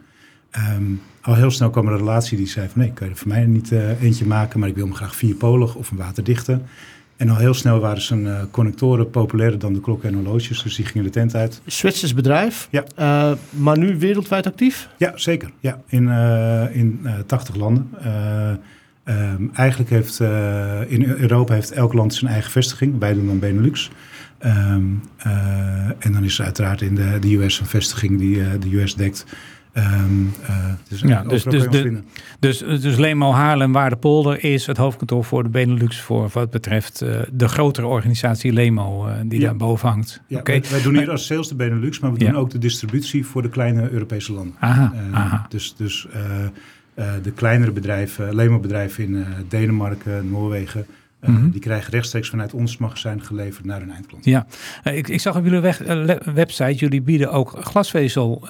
Um, 0.77 1.01
al 1.21 1.35
heel 1.35 1.51
snel 1.51 1.69
kwam 1.69 1.85
er 1.87 1.91
een 1.91 1.97
relatie 1.97 2.37
die 2.37 2.47
zei 2.47 2.67
van 2.69 2.81
nee, 2.81 2.93
kan 2.93 3.07
je 3.07 3.13
er 3.13 3.19
voor 3.19 3.27
mij 3.27 3.45
niet 3.45 3.71
eentje 4.01 4.25
maken, 4.25 4.59
maar 4.59 4.69
ik 4.69 4.75
wil 4.75 4.85
hem 4.85 4.95
graag 4.95 5.15
vierpolig 5.15 5.75
of 5.75 5.91
een 5.91 5.97
waterdichte. 5.97 6.61
En 7.17 7.29
al 7.29 7.35
heel 7.35 7.53
snel 7.53 7.79
waren 7.79 8.01
zijn 8.01 8.25
uh, 8.25 8.41
connectoren 8.51 9.09
populairder 9.09 9.59
dan 9.59 9.73
de 9.73 9.79
klokken 9.79 10.09
en 10.09 10.15
horloges, 10.15 10.63
dus 10.63 10.75
die 10.75 10.85
gingen 10.85 11.03
de 11.03 11.09
tent 11.09 11.35
uit. 11.35 11.61
Zwitsers 11.65 12.13
bedrijf, 12.13 12.67
ja. 12.71 12.83
Uh, 12.99 13.37
maar 13.49 13.77
nu 13.77 13.97
wereldwijd 13.99 14.47
actief? 14.47 14.89
Ja, 14.97 15.11
zeker. 15.15 15.49
Ja, 15.59 15.81
in, 15.87 16.03
uh, 16.03 16.75
in 16.75 17.07
80 17.25 17.55
landen. 17.55 17.89
Um, 19.09 19.51
eigenlijk 19.53 19.89
heeft 19.89 20.19
in 20.87 21.03
Europa 21.03 21.53
heeft 21.53 21.71
elk 21.71 21.93
land 21.93 22.13
zijn 22.13 22.31
eigen 22.31 22.51
vestiging. 22.51 22.99
Wij 22.99 23.13
doen 23.13 23.25
dan 23.25 23.39
Benelux. 23.39 23.91
Um, 24.45 25.01
en 25.99 26.11
dan 26.11 26.23
is 26.23 26.39
er 26.39 26.45
uiteraard 26.45 26.81
in 26.81 26.95
de, 26.95 27.17
de 27.19 27.35
US 27.35 27.59
een 27.59 27.65
vestiging 27.65 28.19
die 28.19 28.57
de 28.57 28.81
US 28.81 28.95
dekt. 28.95 29.25
Um, 29.77 30.33
uh, 30.41 30.65
dus 30.89 31.01
ja, 31.01 31.23
dus, 31.23 31.43
dus, 31.43 31.67
de, 31.67 32.01
dus, 32.39 32.57
dus 32.57 32.95
Lemo 32.95 33.31
Haarlem 33.31 33.71
Waardepolder 33.71 34.43
is 34.43 34.65
het 34.65 34.77
hoofdkantoor 34.77 35.23
voor 35.23 35.43
de 35.43 35.49
Benelux 35.49 36.01
voor 36.01 36.29
wat 36.33 36.49
betreft 36.49 37.01
uh, 37.01 37.19
de 37.31 37.47
grotere 37.47 37.87
organisatie 37.87 38.53
Lemo 38.53 39.07
uh, 39.07 39.13
die 39.25 39.39
ja. 39.39 39.45
daar 39.45 39.55
boven 39.55 39.89
hangt. 39.89 40.21
Ja, 40.27 40.39
okay. 40.39 40.59
wij, 40.61 40.69
wij, 40.69 40.81
doen 40.81 40.97
hier 40.97 41.11
als 41.11 41.25
sales 41.25 41.47
de 41.47 41.55
Benelux, 41.55 41.99
maar 41.99 42.13
we 42.13 42.19
doen 42.19 42.31
ja. 42.31 42.33
ook 42.33 42.49
de 42.49 42.57
distributie 42.57 43.25
voor 43.25 43.41
de 43.41 43.49
kleine 43.49 43.89
Europese 43.89 44.33
landen. 44.33 44.55
Aha, 44.59 44.93
aha. 45.11 45.45
Dus, 45.49 45.75
dus 45.75 46.07
de 46.95 47.31
kleinere 47.35 47.71
bedrijven, 47.71 48.35
Lemo 48.35 48.59
bedrijven 48.59 49.03
in 49.03 49.25
Denemarken, 49.47 50.29
Noorwegen, 50.29 50.85
Uh, 51.21 51.29
mm 51.29 51.35
-hmm. 51.35 51.51
Die 51.51 51.61
krijgen 51.61 51.91
rechtstreeks 51.91 52.29
vanuit 52.29 52.53
ons 52.53 52.77
magazijn 52.77 53.21
geleverd 53.21 53.65
naar 53.65 53.79
hun 53.79 53.91
eindklant. 53.91 54.25
Ja, 54.25 54.45
uh, 54.83 54.97
ik, 54.97 55.07
ik, 55.07 55.21
zag 55.21 55.35
op 55.35 55.43
jullie 55.43 55.59
weg, 55.59 55.87
uh, 55.87 56.15
website, 56.33 56.73
jullie 56.73 57.01
bieden 57.01 57.31
ook 57.31 57.57
glasvezel 57.59 58.47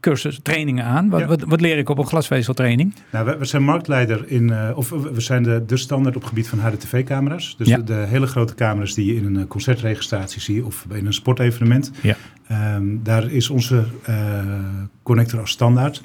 cursus, 0.00 0.40
trainingen 0.42 0.84
aan. 0.84 1.08
Wat, 1.08 1.20
ja. 1.20 1.26
wat, 1.26 1.42
wat, 1.42 1.60
leer 1.60 1.78
ik 1.78 1.88
op 1.88 1.98
een 1.98 2.06
glasvezeltraining? 2.06 2.94
Nou, 3.12 3.26
we, 3.26 3.36
we 3.36 3.44
zijn 3.44 3.62
marktleider 3.62 4.30
in, 4.30 4.74
of 4.74 4.90
we 4.90 5.20
zijn 5.20 5.42
de, 5.42 5.64
de 5.66 5.76
standaard 5.76 6.16
op 6.16 6.20
het 6.20 6.30
gebied 6.30 6.48
van 6.48 6.58
HDTV-camera's. 6.58 7.56
Dus 7.56 7.68
ja. 7.68 7.76
de, 7.76 7.84
de, 7.84 7.94
hele 7.94 8.26
grote 8.26 8.54
camera's 8.54 8.94
die 8.94 9.06
je 9.06 9.20
in 9.20 9.34
een 9.36 9.46
concertregistratie 9.46 10.40
ziet 10.40 10.62
of 10.62 10.86
in 10.90 11.06
een 11.06 11.12
sportevenement. 11.12 11.90
Ja. 12.00 12.16
Um, 12.76 13.00
daar 13.02 13.30
is 13.30 13.50
onze 13.50 13.84
connector 15.02 15.40
als 15.40 15.50
standaard. 15.50 16.02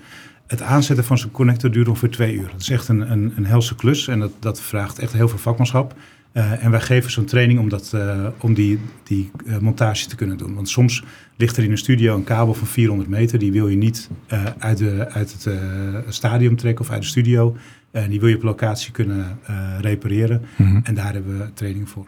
Het 0.54 0.62
aanzetten 0.62 1.06
van 1.06 1.18
zo'n 1.18 1.32
connector 1.32 1.72
duurt 1.72 1.88
ongeveer 1.88 2.10
twee 2.10 2.34
uur. 2.34 2.48
Dat 2.52 2.62
is 2.62 2.70
echt 2.70 2.88
een, 2.88 3.12
een, 3.12 3.34
een 3.36 3.46
helse 3.46 3.76
klus 3.76 4.08
en 4.08 4.20
dat, 4.20 4.32
dat 4.40 4.62
vraagt 4.62 5.00
echt 5.00 5.14
heel 5.14 5.28
veel 5.28 5.38
vakmanschap. 5.38 5.96
Uh, 6.34 6.64
en 6.64 6.72
wij 6.72 6.82
geven 6.82 7.12
zo'n 7.12 7.26
training 7.26 7.60
om, 7.60 7.70
dat, 7.70 7.92
uh, 7.96 8.28
om 8.40 8.54
die, 8.54 8.80
die 9.04 9.32
uh, 9.46 9.58
montage 9.58 10.08
te 10.08 10.16
kunnen 10.16 10.38
doen. 10.38 10.56
Want 10.56 10.70
soms 10.70 11.04
ligt 11.36 11.58
er 11.58 11.64
in 11.64 11.72
een 11.72 11.78
studio 11.78 12.16
een 12.16 12.24
kabel 12.24 12.54
van 12.54 12.68
400 12.68 13.10
meter. 13.10 13.40
Die 13.40 13.52
wil 13.52 13.68
je 13.68 13.76
niet 13.76 14.10
uit, 14.58 14.78
de, 14.78 15.10
uit 15.10 15.32
het 15.44 15.50
stadium 16.14 16.56
trekken 16.56 16.86
of 16.86 16.92
uit 16.92 17.02
de 17.02 17.08
studio. 17.08 17.56
die 18.10 18.20
wil 18.20 18.30
je 18.30 18.36
op 18.36 18.44
locatie 18.44 18.92
kunnen 18.92 19.40
repareren. 19.82 20.42
Mhm. 20.42 20.64
Mm 20.64 20.76
-hmm. 20.76 20.82
En 20.84 20.96
daar 20.96 21.14
hebben 21.14 21.38
we 21.38 21.54
training 21.54 21.90
voor. 21.90 22.08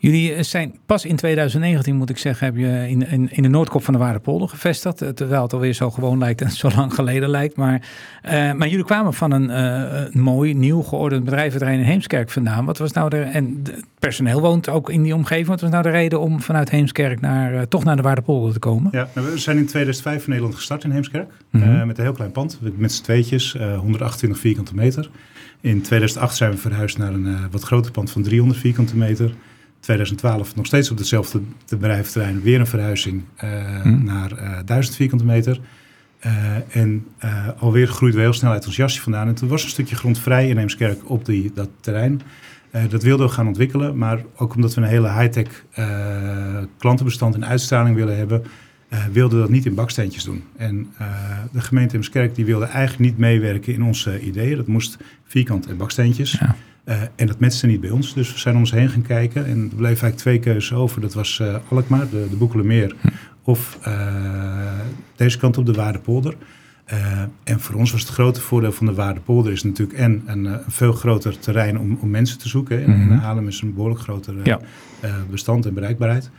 Jullie 0.00 0.42
zijn 0.42 0.74
pas 0.86 1.04
in 1.04 1.16
2019, 1.16 1.96
moet 1.96 2.10
ik 2.10 2.18
zeggen, 2.18 2.46
heb 2.46 2.56
je 2.56 2.88
in, 2.88 3.08
in, 3.08 3.30
in 3.30 3.42
de 3.42 3.48
Noordkop 3.48 3.84
van 3.84 3.94
de 3.94 4.00
Waardepolder 4.00 4.48
gevestigd. 4.48 5.02
Eh, 5.02 5.08
terwijl 5.08 5.42
het 5.42 5.52
alweer 5.52 5.72
zo 5.72 5.90
gewoon 5.90 6.18
lijkt 6.18 6.40
en 6.40 6.50
zo 6.62 6.70
lang 6.76 6.94
geleden 6.94 7.28
lijkt. 7.28 7.56
Maar, 7.56 7.82
uh, 8.24 8.30
maar 8.52 8.68
jullie 8.68 8.84
kwamen 8.84 9.14
van 9.14 9.30
een, 9.30 9.50
uh, 9.50 10.04
een 10.10 10.20
mooi, 10.20 10.54
nieuw 10.54 10.82
geordend 10.82 11.24
bedrijventerrein 11.24 11.78
in 11.78 11.84
Heemskerk 11.84 12.30
vandaan. 12.30 12.64
Wat 12.64 12.78
was 12.78 12.92
nou 12.92 13.10
de. 13.10 13.20
En 13.20 13.60
het 13.62 13.84
personeel 13.98 14.40
woont 14.40 14.68
ook 14.68 14.90
in 14.90 15.02
die 15.02 15.14
omgeving. 15.14 15.46
Wat 15.46 15.60
was 15.60 15.70
nou 15.70 15.82
de 15.82 15.90
reden 15.90 16.20
om 16.20 16.40
vanuit 16.40 16.70
Heemskerk 16.70 17.20
naar, 17.20 17.54
uh, 17.54 17.60
toch 17.60 17.84
naar 17.84 17.96
de 17.96 18.02
Waardepolder 18.02 18.52
te 18.52 18.58
komen? 18.58 18.88
Ja, 18.92 19.08
nou, 19.14 19.30
we 19.30 19.38
zijn 19.38 19.56
in 19.56 19.66
2005 19.66 20.22
in 20.22 20.28
Nederland 20.28 20.54
gestart 20.54 20.84
in 20.84 20.90
Heemskerk. 20.90 21.30
Mm 21.50 21.62
-hmm. 21.62 21.86
met 21.86 21.98
een 21.98 22.04
heel 22.04 22.12
klein 22.12 22.32
pand. 22.32 22.58
Met 22.76 22.92
z'n 22.92 23.02
tweetjes, 23.02 23.56
128 23.78 24.38
vierkante 24.40 24.74
meter. 24.74 25.10
In 25.60 25.82
2008 25.82 26.36
zijn 26.36 26.50
we 26.50 26.56
verhuisd 26.56 26.98
naar 26.98 27.12
een 27.12 27.50
wat 27.50 27.62
groter 27.62 27.92
pand 27.92 28.10
van 28.10 28.22
300 28.22 28.60
vierkante 28.60 28.96
meter. 28.96 29.34
2012 29.80 30.56
nog 30.56 30.66
steeds 30.66 30.90
op 30.90 30.98
hetzelfde 30.98 31.40
bedrijventerrein 31.68 32.42
weer 32.42 32.60
een 32.60 32.66
verhuizing 32.66 33.22
uh, 33.44 33.80
hmm. 33.82 34.04
naar 34.04 34.32
uh, 34.32 34.58
1000 34.64 34.96
vierkante 34.96 35.24
meter. 35.24 35.60
Uh, 36.26 36.76
en 36.76 37.06
alweer 37.58 37.86
groeide 37.86 38.16
we 38.16 38.22
heel 38.22 38.32
snel 38.32 38.52
uit 38.52 38.66
ons 38.66 38.76
jasje 38.76 39.00
vandaan. 39.00 39.28
En 39.28 39.34
toen 39.34 39.48
was 39.48 39.62
een 39.62 39.68
stukje 39.68 39.96
grond 39.96 40.18
vrij 40.18 40.48
in 40.48 40.58
Eemskerk 40.58 41.10
op 41.10 41.24
die, 41.24 41.50
dat 41.54 41.68
terrein. 41.80 42.20
dat 42.88 43.02
wilden 43.02 43.26
we 43.26 43.32
gaan 43.32 43.46
ontwikkelen, 43.46 43.98
maar 43.98 44.24
ook 44.36 44.54
omdat 44.54 44.74
we 44.74 44.80
een 44.80 44.86
hele 44.86 45.12
high-tech 45.12 45.64
klantenbestand 46.78 47.34
en 47.34 47.46
uitstraling 47.46 47.96
willen 47.96 48.16
hebben, 48.16 48.42
wilden 49.12 49.38
we 49.38 49.44
dat 49.44 49.52
niet 49.52 49.66
in 49.66 49.74
baksteentjes 49.74 50.24
doen. 50.24 50.44
En 50.56 50.92
de 51.52 51.60
gemeente 51.60 51.94
Eemskerk 51.94 52.34
die 52.34 52.44
wilde 52.44 52.64
eigenlijk 52.64 53.10
niet 53.10 53.18
meewerken 53.18 53.72
in 53.72 53.82
onze 53.82 54.20
ideeën. 54.20 54.56
Dat 54.56 54.66
moest 54.66 54.96
vierkant 55.24 55.66
en 55.66 55.76
baksteentjes. 55.76 56.32
Ja. 56.32 56.56
Uh, 56.88 57.02
en 57.16 57.26
dat 57.26 57.40
matchte 57.40 57.66
niet 57.66 57.80
bij 57.80 57.90
ons. 57.90 58.14
Dus 58.14 58.32
we 58.32 58.38
zijn 58.38 58.54
om 58.54 58.60
ons 58.60 58.70
heen 58.70 58.88
gaan 58.88 59.02
kijken. 59.02 59.46
En 59.46 59.58
er 59.70 59.76
bleef 59.76 60.02
eigenlijk 60.02 60.16
twee 60.16 60.38
keuzes 60.38 60.72
over. 60.72 61.00
Dat 61.00 61.14
was 61.14 61.38
uh, 61.42 61.56
Alkmaar, 61.68 62.08
de, 62.10 62.26
de 62.30 62.36
Boekelemeer. 62.36 62.94
Of 63.42 63.78
uh, 63.86 64.06
deze 65.16 65.38
kant 65.38 65.58
op 65.58 65.66
de 65.66 65.72
Waardepolder. 65.72 66.34
en 67.44 67.60
voor 67.60 67.74
ons 67.74 67.92
was 67.92 68.00
het 68.00 68.10
grote 68.10 68.40
voordeel 68.40 68.72
van 68.72 68.86
de 68.86 68.94
Waardepolder... 68.94 69.52
is 69.52 69.62
natuurlijk 69.62 69.98
en 69.98 70.22
een, 70.26 70.44
een 70.44 70.60
veel 70.66 70.92
groter 70.92 71.38
terrein 71.38 71.78
om, 71.78 71.98
om 72.00 72.10
mensen 72.10 72.38
te 72.38 72.48
zoeken. 72.48 72.84
En, 72.84 72.90
mm 72.90 73.08
-hmm. 73.08 73.18
Haarlem 73.18 73.48
is 73.48 73.60
een 73.60 73.74
behoorlijk 73.74 74.00
groter 74.00 74.34
ja. 74.42 74.60
bestand 75.30 75.66
en 75.66 75.74
bereikbaarheid. 75.74 76.30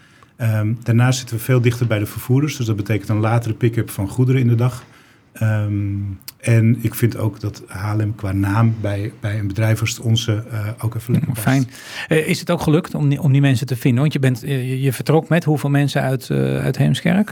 Um, 0.41 0.77
daarnaast 0.84 1.18
zitten 1.18 1.38
we 1.38 1.44
veel 1.44 1.62
dichter 1.62 1.88
bij 1.88 2.00
de 2.00 2.06
vervoerders. 2.06 2.58
Dus 2.58 2.65
dat 2.65 2.75
betekent 2.75 3.10
een 3.10 3.20
latere 3.20 3.53
pick-up 3.53 3.89
van 3.89 4.08
goederen 4.08 4.41
in 4.41 4.48
de 4.48 4.56
dag. 4.56 4.84
Um, 5.41 6.19
en 6.39 6.77
ik 6.81 6.96
vind 6.96 7.17
ook 7.17 7.39
dat 7.39 7.63
Haarlem 7.67 8.15
qua 8.15 8.31
naam 8.31 8.75
bij, 8.81 9.12
bij 9.19 9.39
een 9.39 9.48
bedrijf 9.48 9.79
als 9.79 10.00
onze 10.00 10.43
uh, 10.51 10.67
ook 10.79 10.96
even 10.96 11.12
lekker 11.12 11.31
past. 11.31 11.41
Fijn. 11.41 11.69
Uh, 12.10 12.27
is 12.27 12.39
het 12.39 12.51
ook 12.51 12.62
gelukt 12.62 12.96
om 12.96 13.10
die, 13.10 13.22
om 13.22 13.31
die 13.31 13.41
mensen 13.41 13.67
te 13.67 13.75
vinden? 13.75 14.01
Want 14.01 14.13
je, 14.13 14.19
bent, 14.19 14.43
uh, 14.43 14.84
je 14.84 14.93
vertrok 14.93 15.29
met 15.29 15.43
hoeveel 15.43 15.69
mensen 15.69 16.01
uit, 16.01 16.31
uit 16.31 16.77
Heemskerk? 16.77 17.31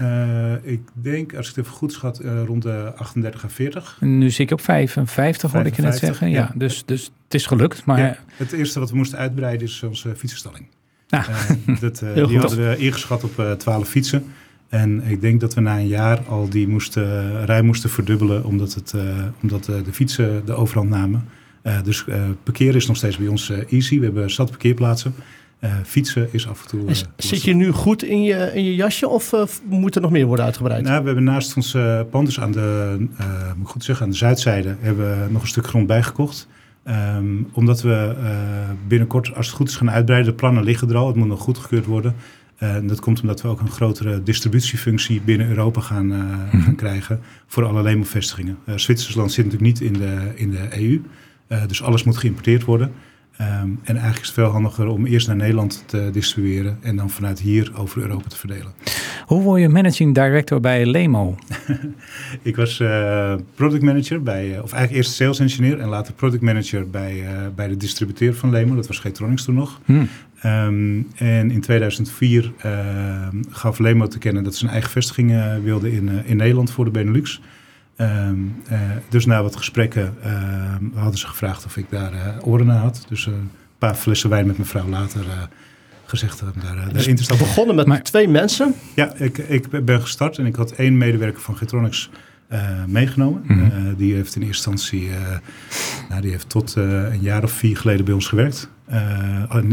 ik 0.63 0.81
denk, 0.93 1.35
als 1.35 1.49
ik 1.49 1.55
het 1.55 1.65
even 1.65 1.77
goed 1.77 1.91
schat, 1.93 2.21
rond 2.45 2.61
de 2.61 2.93
38 2.95 3.43
à 3.43 3.47
40. 3.49 3.97
En 3.99 4.17
nu 4.17 4.29
zit 4.29 4.39
ik 4.39 4.51
op 4.51 4.61
55, 4.61 5.51
hoorde 5.51 5.69
ik 5.69 5.75
je 5.75 5.81
net 5.81 5.97
zeggen. 5.97 6.29
Ja, 6.29 6.35
ja, 6.37 6.51
Dus, 6.55 6.83
dus 6.85 7.03
het 7.23 7.33
is 7.33 7.45
gelukt. 7.45 7.85
Maar... 7.85 7.99
Ja, 7.99 8.17
het 8.35 8.51
eerste 8.51 8.79
wat 8.79 8.89
we 8.89 8.95
moesten 8.95 9.17
uitbreiden 9.17 9.67
is 9.67 9.83
onze 9.83 10.15
fietsenstalling. 10.15 10.67
Ah. 11.09 11.27
dat, 11.79 11.99
die 11.99 12.39
hadden 12.39 12.69
we 12.69 12.77
ingeschat 12.77 13.23
op 13.23 13.55
12 13.57 13.87
fietsen. 13.87 14.23
En 14.69 15.03
ik 15.03 15.21
denk 15.21 15.39
dat 15.39 15.53
we 15.53 15.61
na 15.61 15.77
een 15.77 15.87
jaar 15.87 16.19
al 16.27 16.49
die 16.49 16.67
moesten, 16.67 17.45
rij 17.45 17.61
moesten 17.61 17.89
verdubbelen, 17.89 18.43
omdat, 18.43 18.73
het, 18.73 18.93
uh, 18.95 19.01
omdat 19.41 19.67
uh, 19.67 19.75
de 19.83 19.93
fietsen 19.93 20.45
de 20.45 20.53
overhand 20.53 20.89
namen. 20.89 21.25
Uh, 21.63 21.83
dus 21.83 22.05
parkeren 22.43 22.75
is 22.75 22.87
nog 22.87 22.97
steeds 22.97 23.17
bij 23.17 23.27
ons 23.27 23.51
easy. 23.69 23.99
We 23.99 24.05
hebben 24.05 24.31
zat 24.31 24.49
parkeerplaatsen. 24.49 25.13
fietsen 25.83 26.27
is 26.31 26.47
af 26.47 26.61
en 26.61 26.67
toe. 26.67 26.81
zit 27.17 27.43
je 27.43 27.53
nu 27.53 27.71
goed 27.71 28.03
in 28.03 28.23
je, 28.23 28.51
in 28.53 28.63
je 28.63 28.75
jasje 28.75 29.07
of 29.07 29.61
moet 29.69 29.95
er 29.95 30.01
nog 30.01 30.11
meer 30.11 30.25
worden 30.25 30.45
uitgebreid? 30.45 30.83
Nou, 30.83 30.99
we 30.99 31.05
hebben 31.05 31.23
naast 31.23 31.55
ons 31.55 31.77
pand, 32.11 32.25
dus 32.25 32.39
aan 32.39 32.51
de, 32.51 32.95
moet 33.55 33.65
ik 33.65 33.71
goed 33.71 33.83
zeggen, 33.83 34.05
aan 34.05 34.11
de 34.11 34.17
zuidzijde, 34.17 34.75
hebben 34.79 35.23
we 35.23 35.31
nog 35.31 35.41
een 35.41 35.47
stuk 35.47 35.67
grond 35.67 35.87
bijgekocht. 35.87 36.47
Um, 37.17 37.47
omdat 37.53 37.81
we 37.81 38.15
binnenkort, 38.87 39.35
als 39.35 39.47
het 39.47 39.55
goed 39.55 39.69
is, 39.69 39.75
gaan 39.75 39.91
uitbreiden. 39.91 40.31
De 40.31 40.37
plannen 40.37 40.63
liggen 40.63 40.89
er 40.89 40.95
al, 40.95 41.07
het 41.07 41.15
moet 41.15 41.27
nog 41.27 41.39
goedgekeurd 41.39 41.85
worden. 41.85 42.15
Uh, 42.63 42.75
dat 42.83 42.99
komt 42.99 43.21
omdat 43.21 43.41
we 43.41 43.47
ook 43.47 43.59
een 43.59 43.69
grotere 43.69 44.23
distributiefunctie 44.23 45.21
binnen 45.21 45.47
Europa 45.47 45.81
gaan, 45.81 46.11
uh, 46.11 46.17
mm-hmm. 46.17 46.61
gaan 46.61 46.75
krijgen 46.75 47.19
voor 47.47 47.65
alle 47.65 47.81
Lemo-vestigingen. 47.83 48.57
Uh, 48.65 48.77
Zwitserland 48.77 49.31
zit 49.31 49.45
natuurlijk 49.45 49.79
niet 49.79 49.91
in 49.91 49.93
de, 49.93 50.31
in 50.35 50.51
de 50.51 50.67
EU, 50.79 51.01
dus 51.67 51.83
alles 51.83 52.03
moet 52.03 52.17
geïmporteerd 52.17 52.63
worden. 52.63 52.91
Um, 53.41 53.79
en 53.83 53.95
eigenlijk 53.95 54.19
is 54.19 54.25
het 54.25 54.33
veel 54.33 54.45
handiger 54.45 54.87
om 54.87 55.05
eerst 55.05 55.27
naar 55.27 55.35
Nederland 55.35 55.83
te 55.85 56.09
distribueren 56.11 56.77
en 56.81 56.95
dan 56.95 57.09
vanuit 57.09 57.39
hier 57.39 57.71
over 57.75 58.01
Europa 58.01 58.27
te 58.29 58.37
verdelen. 58.37 58.73
Hoe 59.25 59.41
word 59.41 59.61
je 59.61 59.69
managing 59.69 60.13
director 60.13 60.59
bij 60.59 60.85
Lemo? 60.85 61.37
ik 62.41 62.55
was 62.55 62.79
uh, 62.79 63.35
product 63.55 63.83
manager 63.83 64.23
bij, 64.23 64.59
of 64.59 64.71
eigenlijk 64.71 64.91
eerst 64.91 65.13
sales 65.13 65.39
engineer 65.39 65.79
en 65.79 65.87
later 65.87 66.13
product 66.13 66.41
manager 66.41 66.89
bij, 66.89 67.21
uh, 67.21 67.29
bij 67.55 67.67
de 67.67 67.77
distributeur 67.77 68.35
van 68.35 68.49
Lemo. 68.49 68.75
Dat 68.75 68.87
was 68.87 68.99
Getronics 68.99 69.43
toen 69.43 69.55
nog. 69.55 69.81
Hmm. 69.85 70.07
Um, 70.45 71.07
en 71.15 71.51
in 71.51 71.61
2004 71.61 72.51
uh, 72.65 73.27
gaf 73.49 73.79
Lemo 73.79 74.07
te 74.07 74.17
kennen 74.17 74.43
dat 74.43 74.55
ze 74.55 74.65
een 74.65 74.71
eigen 74.71 74.91
vestiging 74.91 75.31
uh, 75.31 75.55
wilde 75.63 75.91
in, 75.91 76.09
in 76.25 76.37
Nederland 76.37 76.71
voor 76.71 76.85
de 76.85 76.91
Benelux. 76.91 77.41
Um, 77.97 78.63
dus 79.09 79.25
na 79.25 79.43
wat 79.43 79.55
gesprekken 79.55 80.15
hadden 80.93 81.19
ze 81.19 81.27
gevraagd 81.27 81.65
of 81.65 81.77
ik 81.77 81.85
daar 81.89 82.11
oren 82.41 82.65
naar 82.65 82.79
had. 82.79 83.05
Dus 83.09 83.25
een 83.25 83.51
paar 83.77 83.95
flessen 83.95 84.29
wijn 84.29 84.47
met 84.47 84.57
mijn 84.57 84.69
vrouw 84.69 84.87
later 84.87 85.23
gezegd 86.05 86.39
daar, 86.39 86.75
daar 86.75 86.93
dus 86.93 87.07
in 87.07 87.15
te 87.15 87.23
stappen. 87.23 87.45
begonnen 87.45 87.75
met 87.75 87.85
maar, 87.85 88.03
twee 88.03 88.27
mensen? 88.27 88.73
Ja, 88.95 89.13
ik, 89.15 89.37
ik 89.37 89.85
ben 89.85 90.01
gestart 90.01 90.37
en 90.37 90.45
ik 90.45 90.55
had 90.55 90.71
één 90.71 90.97
medewerker 90.97 91.41
van 91.41 91.57
Getronics 91.57 92.09
uh, 92.49 92.85
meegenomen. 92.85 93.41
Mm 93.47 93.59
-hmm. 93.59 93.87
uh, 93.87 93.97
die 93.97 94.13
heeft 94.13 94.35
in 94.35 94.41
eerste 94.41 94.69
instantie, 94.69 95.07
uh, 95.07 95.37
nou, 96.09 96.21
die 96.21 96.31
heeft 96.31 96.49
tot 96.49 96.75
een 96.75 97.21
jaar 97.21 97.43
of 97.43 97.51
vier 97.51 97.77
geleden 97.77 98.05
bij 98.05 98.13
ons 98.13 98.27
gewerkt. 98.27 98.69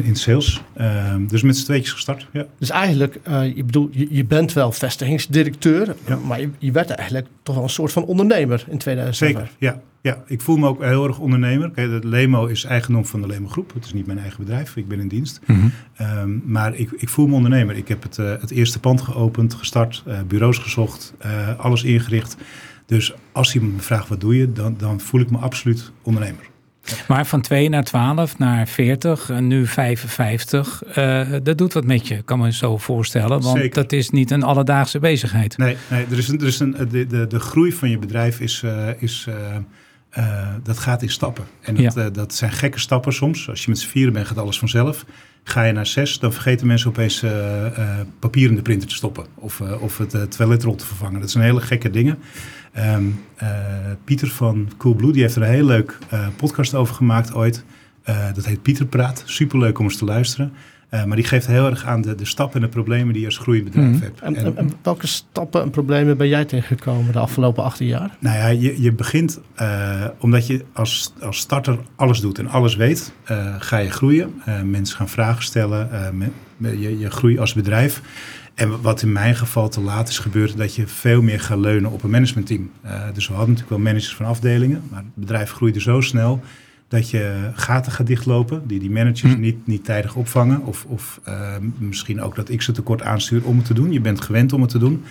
in 0.05 0.17
sales. 0.17 0.63
Ehm, 0.77 1.27
dus 1.27 1.43
met 1.43 1.57
z'n 1.57 1.65
tweetjes 1.65 1.93
gestart. 1.93 2.27
Ja. 2.33 2.47
Dus 2.59 2.71
eigenlijk, 2.71 3.21
je, 3.55 3.65
bedoel, 3.65 3.89
je, 3.93 4.07
je, 4.11 4.25
bent 4.25 4.53
wel 4.53 4.73
vestigingsdirecteur, 4.73 5.95
ja. 6.07 6.17
maar 6.17 6.41
je, 6.41 6.49
je, 6.59 6.73
werd 6.73 6.91
eigenlijk 6.91 7.27
toch 7.43 7.55
wel 7.55 7.65
een 7.65 7.71
soort 7.71 7.93
van 7.93 8.05
ondernemer 8.05 8.65
in 8.69 8.79
2007. 8.79 9.37
Zeker, 9.37 9.51
ja. 9.59 9.81
Ja, 10.05 10.23
ik 10.27 10.41
voel 10.41 10.57
me 10.57 10.69
ook 10.69 10.83
heel 10.83 11.07
erg 11.07 11.19
ondernemer. 11.19 11.71
Kijk, 11.71 12.03
de 12.03 12.09
Lemo 12.09 12.47
is 12.47 12.65
eigendom 12.65 13.05
van 13.05 13.21
de 13.21 13.27
Lemo 13.27 13.49
Groep. 13.49 13.75
Het 13.75 13.85
is 13.85 13.93
niet 13.93 14.07
mijn 14.07 14.19
eigen 14.19 14.39
bedrijf, 14.45 14.77
ik 14.77 14.89
ben 14.89 15.01
in 15.01 15.09
dienst. 15.09 15.41
Mm 15.47 15.73
-hmm. 15.97 16.07
um, 16.19 16.43
maar 16.47 16.75
ik, 16.75 16.91
ik, 16.91 17.09
voel 17.09 17.27
me 17.27 17.35
ondernemer. 17.35 17.77
Ik 17.77 17.89
heb 17.89 18.03
het, 18.03 18.19
uh, 18.19 18.31
het 18.41 18.51
eerste 18.51 18.81
pand 18.81 19.01
geopend, 19.01 19.55
gestart, 19.55 20.03
uh, 20.07 20.19
bureaus 20.27 20.59
gezocht, 20.59 21.15
uh, 21.27 21.59
alles 21.59 21.85
ingericht. 21.85 22.37
Dus 22.87 23.15
als 23.33 23.55
iemand 23.55 23.75
me 23.75 23.81
vraagt 23.81 24.09
wat 24.09 24.21
doe 24.21 24.37
je, 24.37 24.53
dan, 24.53 24.75
dan 24.79 25.01
voel 25.01 25.21
ik 25.21 25.31
me 25.31 25.39
absoluut 25.39 25.93
ondernemer. 26.03 26.45
Maar 27.09 27.27
van 27.27 27.41
2 27.41 27.69
naar 27.69 27.85
12, 27.85 28.39
naar 28.39 28.69
40, 28.69 29.31
en 29.31 29.47
nu 29.47 29.67
55, 29.67 30.83
dat 31.43 31.59
doet 31.59 31.73
wat 31.73 31.85
met 31.85 32.09
je, 32.09 32.23
kan 32.23 32.39
me 32.39 32.53
zo 32.53 32.79
voorstellen. 32.79 33.41
Want 33.41 33.59
Zeker. 33.59 33.83
dat 33.83 33.93
is 33.93 34.11
niet 34.11 34.31
een 34.31 34.43
alledaagse 34.43 34.99
bezigheid. 34.99 35.57
Nee, 35.57 35.77
nee 35.91 36.07
er 36.11 36.19
is 36.19 36.29
een, 36.29 36.41
er 36.41 36.47
is 36.47 36.61
een, 36.61 36.77
de, 36.91 37.07
de, 37.07 37.27
de 37.27 37.41
groei 37.41 37.73
van 37.73 37.91
je 37.91 37.99
bedrijf 37.99 38.41
is... 38.41 38.65
is 38.99 39.29
uh, 40.19 40.49
dat 40.63 40.79
gaat 40.79 41.03
in 41.03 41.11
stappen. 41.11 41.45
En 41.61 41.75
dat, 41.75 41.95
ja. 41.95 42.05
uh, 42.05 42.13
dat, 42.13 42.35
zijn 42.35 42.53
gekke 42.53 42.79
stappen 42.79 43.13
soms. 43.13 43.49
Als 43.49 43.65
je 43.65 43.71
met 43.71 43.79
z'n 43.79 43.89
vieren 43.89 44.13
bent, 44.13 44.27
gaat 44.27 44.39
alles 44.39 44.59
vanzelf. 44.59 45.05
Ga 45.45 45.63
je 45.63 45.73
naar 45.73 45.87
zes, 45.87 46.19
dan 46.19 46.33
vergeten 46.33 46.67
mensen 46.67 46.89
opeens 46.89 47.23
uh, 47.23 47.31
papier 48.19 48.49
in 48.49 48.55
de 48.55 48.63
printer 48.63 48.89
te 48.89 48.95
stoppen. 48.95 49.27
Of, 49.35 49.61
of 49.61 49.99
het 49.99 50.37
toiletrol 50.37 50.75
te 50.75 50.87
vervangen. 50.87 51.21
Dat 51.21 51.31
zijn 51.31 51.45
hele 51.45 51.61
gekke 51.61 51.91
dingen. 51.91 52.19
Um, 52.79 53.21
Pieter 54.05 54.29
van 54.29 54.71
Coolblue, 54.77 55.13
die 55.13 55.23
heeft 55.23 55.37
er 55.37 55.43
een 55.43 55.49
heel 55.49 55.65
leuk 55.65 55.99
podcast 56.37 56.75
over 56.75 56.95
gemaakt 56.95 57.35
ooit. 57.35 57.65
dat 58.35 58.45
heet 58.45 58.63
Pieter 58.63 58.87
Praat. 58.87 59.23
Superleuk 59.27 59.79
om 59.79 59.85
eens 59.85 59.97
te 59.97 60.05
luisteren. 60.05 60.53
Uh, 60.95 61.05
maar 61.05 61.17
die 61.17 61.27
geeft 61.27 61.47
heel 61.47 61.67
erg 61.67 61.85
aan 61.85 62.01
de, 62.01 62.15
de 62.15 62.25
stappen 62.25 62.61
en 62.61 62.67
de 62.67 62.73
problemen 62.73 63.13
die 63.13 63.21
je 63.21 63.27
als 63.27 63.39
groeibedrijf 63.39 63.87
mm. 63.87 64.01
hebt. 64.01 64.21
En, 64.21 64.37
en, 64.37 64.57
en, 64.57 64.73
welke 64.83 65.07
stappen 65.07 65.63
en 65.63 65.71
problemen 65.71 66.17
ben 66.17 66.29
jij 66.29 66.45
tegengekomen 66.45 67.13
de 67.13 67.19
afgelopen 67.19 67.65
18 67.65 67.87
jaar? 67.87 68.17
Nou 68.19 68.37
ja, 68.37 68.47
je, 68.47 68.83
je 68.83 68.93
begint 68.93 69.41
uh, 69.61 70.05
omdat 70.19 70.47
je 70.47 70.65
als, 70.73 71.13
als 71.21 71.39
starter 71.39 71.79
alles 71.97 72.21
doet 72.21 72.39
en 72.39 72.49
alles 72.49 72.77
weet, 72.77 73.13
uh, 73.31 73.55
ga 73.59 73.79
je 73.79 73.91
groeien. 73.91 74.43
mensen 74.65 74.97
gaan 74.97 75.09
vragen 75.09 75.43
stellen, 75.43 75.89
je, 76.59 76.99
je 76.99 77.11
groeit 77.11 77.39
als 77.39 77.55
bedrijf. 77.55 78.01
En 78.55 78.81
wat 78.81 79.03
in 79.03 79.13
mijn 79.13 79.37
geval 79.37 79.69
te 79.69 79.81
laat 79.81 80.09
is 80.09 80.19
gebeurd, 80.19 80.57
dat 80.57 80.75
je 80.75 80.87
veel 80.87 81.23
meer 81.23 81.41
gaat 81.41 81.59
leunen 81.59 81.91
op 81.91 82.03
een 82.03 82.11
managementteam. 82.11 82.71
dus 83.15 83.29
we 83.29 83.35
hadden 83.35 83.55
natuurlijk 83.55 83.69
wel 83.69 83.93
managers 83.93 84.15
van 84.15 84.27
afdelingen, 84.27 84.83
maar 84.91 85.03
het 85.03 85.15
bedrijf 85.15 85.51
groeide 85.51 85.81
zo 85.81 86.01
snel 86.01 86.43
dat 86.89 87.11
je 87.11 87.51
gaten 87.55 87.93
gaat 87.93 88.07
dichtlopen, 88.07 88.67
die 88.67 88.79
die 88.79 88.91
managers 88.91 89.33
hm. 89.33 89.41
niet, 89.41 89.67
niet 89.67 89.85
tijdig 89.85 90.15
opvangen. 90.15 90.63
Of, 90.65 90.85
of 90.85 91.21
uh, 91.29 91.55
misschien 91.79 92.21
ook 92.21 92.35
dat 92.35 92.49
ik 92.49 92.63
ze 92.63 92.73
tekort 92.73 93.03
aanstuur 93.03 93.45
om 93.45 93.57
het 93.57 93.67
te 93.67 93.75
doen. 93.75 93.93
Je 93.93 94.01
bent 94.01 94.21
gewend 94.21 94.53
om 94.53 94.61
het 94.61 94.71
te 94.71 94.79
doen. 94.79 95.05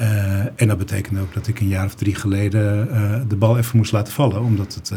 Uh, 0.00 0.60
en 0.60 0.68
dat 0.68 0.78
betekent 0.78 1.20
ook 1.20 1.34
dat 1.34 1.46
ik 1.46 1.60
een 1.60 1.68
jaar 1.68 1.84
of 1.84 1.94
drie 1.94 2.14
geleden 2.14 2.88
uh, 2.90 3.20
de 3.28 3.36
bal 3.36 3.58
even 3.58 3.76
moest 3.76 3.92
laten 3.92 4.12
vallen. 4.12 4.42
Omdat 4.42 4.74
het, 4.74 4.92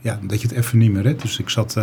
ja, 0.00 0.18
dat 0.22 0.40
je 0.40 0.48
het 0.48 0.56
even 0.56 0.78
niet 0.78 0.92
meer 0.92 1.02
redt. 1.02 1.22
Dus 1.22 1.38
ik 1.38 1.48
zat 1.48 1.78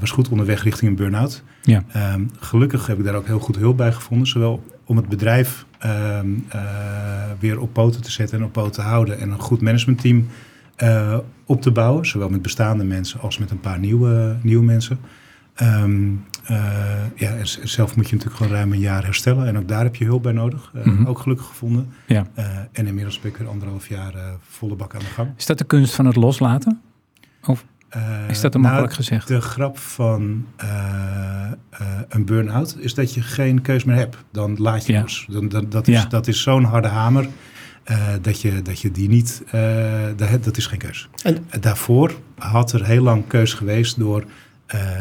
was 0.00 0.10
goed 0.10 0.28
onderweg 0.28 0.62
richting 0.62 0.90
een 0.90 0.96
burn-out. 0.96 1.42
Ja. 1.62 1.84
Ehm, 1.92 2.24
gelukkig 2.38 2.86
heb 2.86 2.98
ik 2.98 3.04
daar 3.04 3.14
ook 3.14 3.26
heel 3.26 3.38
goed 3.38 3.56
hulp 3.56 3.76
bij 3.76 3.92
gevonden. 3.92 4.26
Zowel 4.26 4.64
om 4.84 4.96
het 4.96 5.08
bedrijf 5.08 5.66
ehm, 5.78 6.28
weer 7.38 7.60
op 7.60 7.72
poten 7.72 8.02
te 8.02 8.10
zetten 8.10 8.38
en 8.38 8.44
op 8.44 8.52
poten 8.52 8.72
te 8.72 8.80
houden. 8.80 9.20
En 9.20 9.30
een 9.30 9.40
goed 9.40 9.60
managementteam 9.60 10.26
op 11.46 11.62
te 11.62 11.70
bouwen. 11.70 12.06
Zowel 12.06 12.28
met 12.28 12.42
bestaande 12.42 12.84
mensen 12.84 13.20
als 13.20 13.38
met 13.38 13.50
een 13.50 13.60
paar 13.60 13.78
nieuwe, 13.78 14.36
nieuwe 14.42 14.64
mensen. 14.64 14.98
Ehm, 15.54 16.12
ja, 17.16 17.34
en 17.36 17.46
zelf 17.62 17.96
moet 17.96 18.08
je 18.08 18.14
natuurlijk 18.14 18.42
gewoon 18.42 18.52
ruim 18.52 18.72
een 18.72 18.78
jaar 18.78 19.04
herstellen. 19.04 19.46
En 19.46 19.58
ook 19.58 19.68
daar 19.68 19.82
heb 19.82 19.96
je 19.96 20.04
hulp 20.04 20.22
bij 20.22 20.32
nodig. 20.32 20.72
Mhm. 20.84 21.06
Ook 21.06 21.18
gelukkig 21.18 21.46
gevonden. 21.46 21.92
Ja. 22.06 22.26
en 22.72 22.86
inmiddels 22.86 23.20
ben 23.20 23.30
ik 23.30 23.38
er 23.38 23.48
anderhalf 23.48 23.88
jaar 23.88 24.14
volle 24.48 24.74
bak 24.74 24.94
aan 24.94 25.00
de 25.00 25.06
gang. 25.06 25.28
Is 25.36 25.46
dat 25.46 25.58
de 25.58 25.64
kunst 25.64 25.94
van 25.94 26.06
het 26.06 26.16
loslaten? 26.16 26.80
Of 27.46 27.64
is 28.28 28.40
dat 28.40 28.52
te 28.52 28.58
nou, 28.58 28.60
makkelijk 28.60 28.94
gezegd? 28.94 29.28
De 29.28 29.40
grap 29.40 29.78
van 29.78 30.46
een 32.08 32.24
burn-out 32.24 32.76
is 32.78 32.94
dat 32.94 33.14
je 33.14 33.22
geen 33.22 33.60
keus 33.60 33.84
meer 33.84 33.96
hebt. 33.96 34.16
Dan 34.30 34.56
laat 34.58 34.86
je 34.86 34.92
ja. 34.92 35.00
los. 35.00 35.26
Dan, 35.30 35.48
dan, 35.48 35.68
dat 35.68 35.88
is, 35.88 36.08
dat 36.08 36.26
is 36.26 36.42
zo'n 36.42 36.64
harde 36.64 36.88
hamer. 36.88 37.28
Dat, 38.20 38.40
je, 38.40 38.62
dat 38.62 38.80
je 38.80 38.90
die 38.90 39.08
niet, 39.08 39.42
dat, 40.16 40.44
dat 40.44 40.56
is 40.56 40.66
geen 40.66 40.78
keus. 40.78 41.08
En 41.22 41.46
daarvoor 41.60 42.14
had 42.38 42.72
er 42.72 42.86
heel 42.86 43.02
lang 43.02 43.26
keus 43.26 43.54
geweest 43.54 43.98
door 43.98 44.24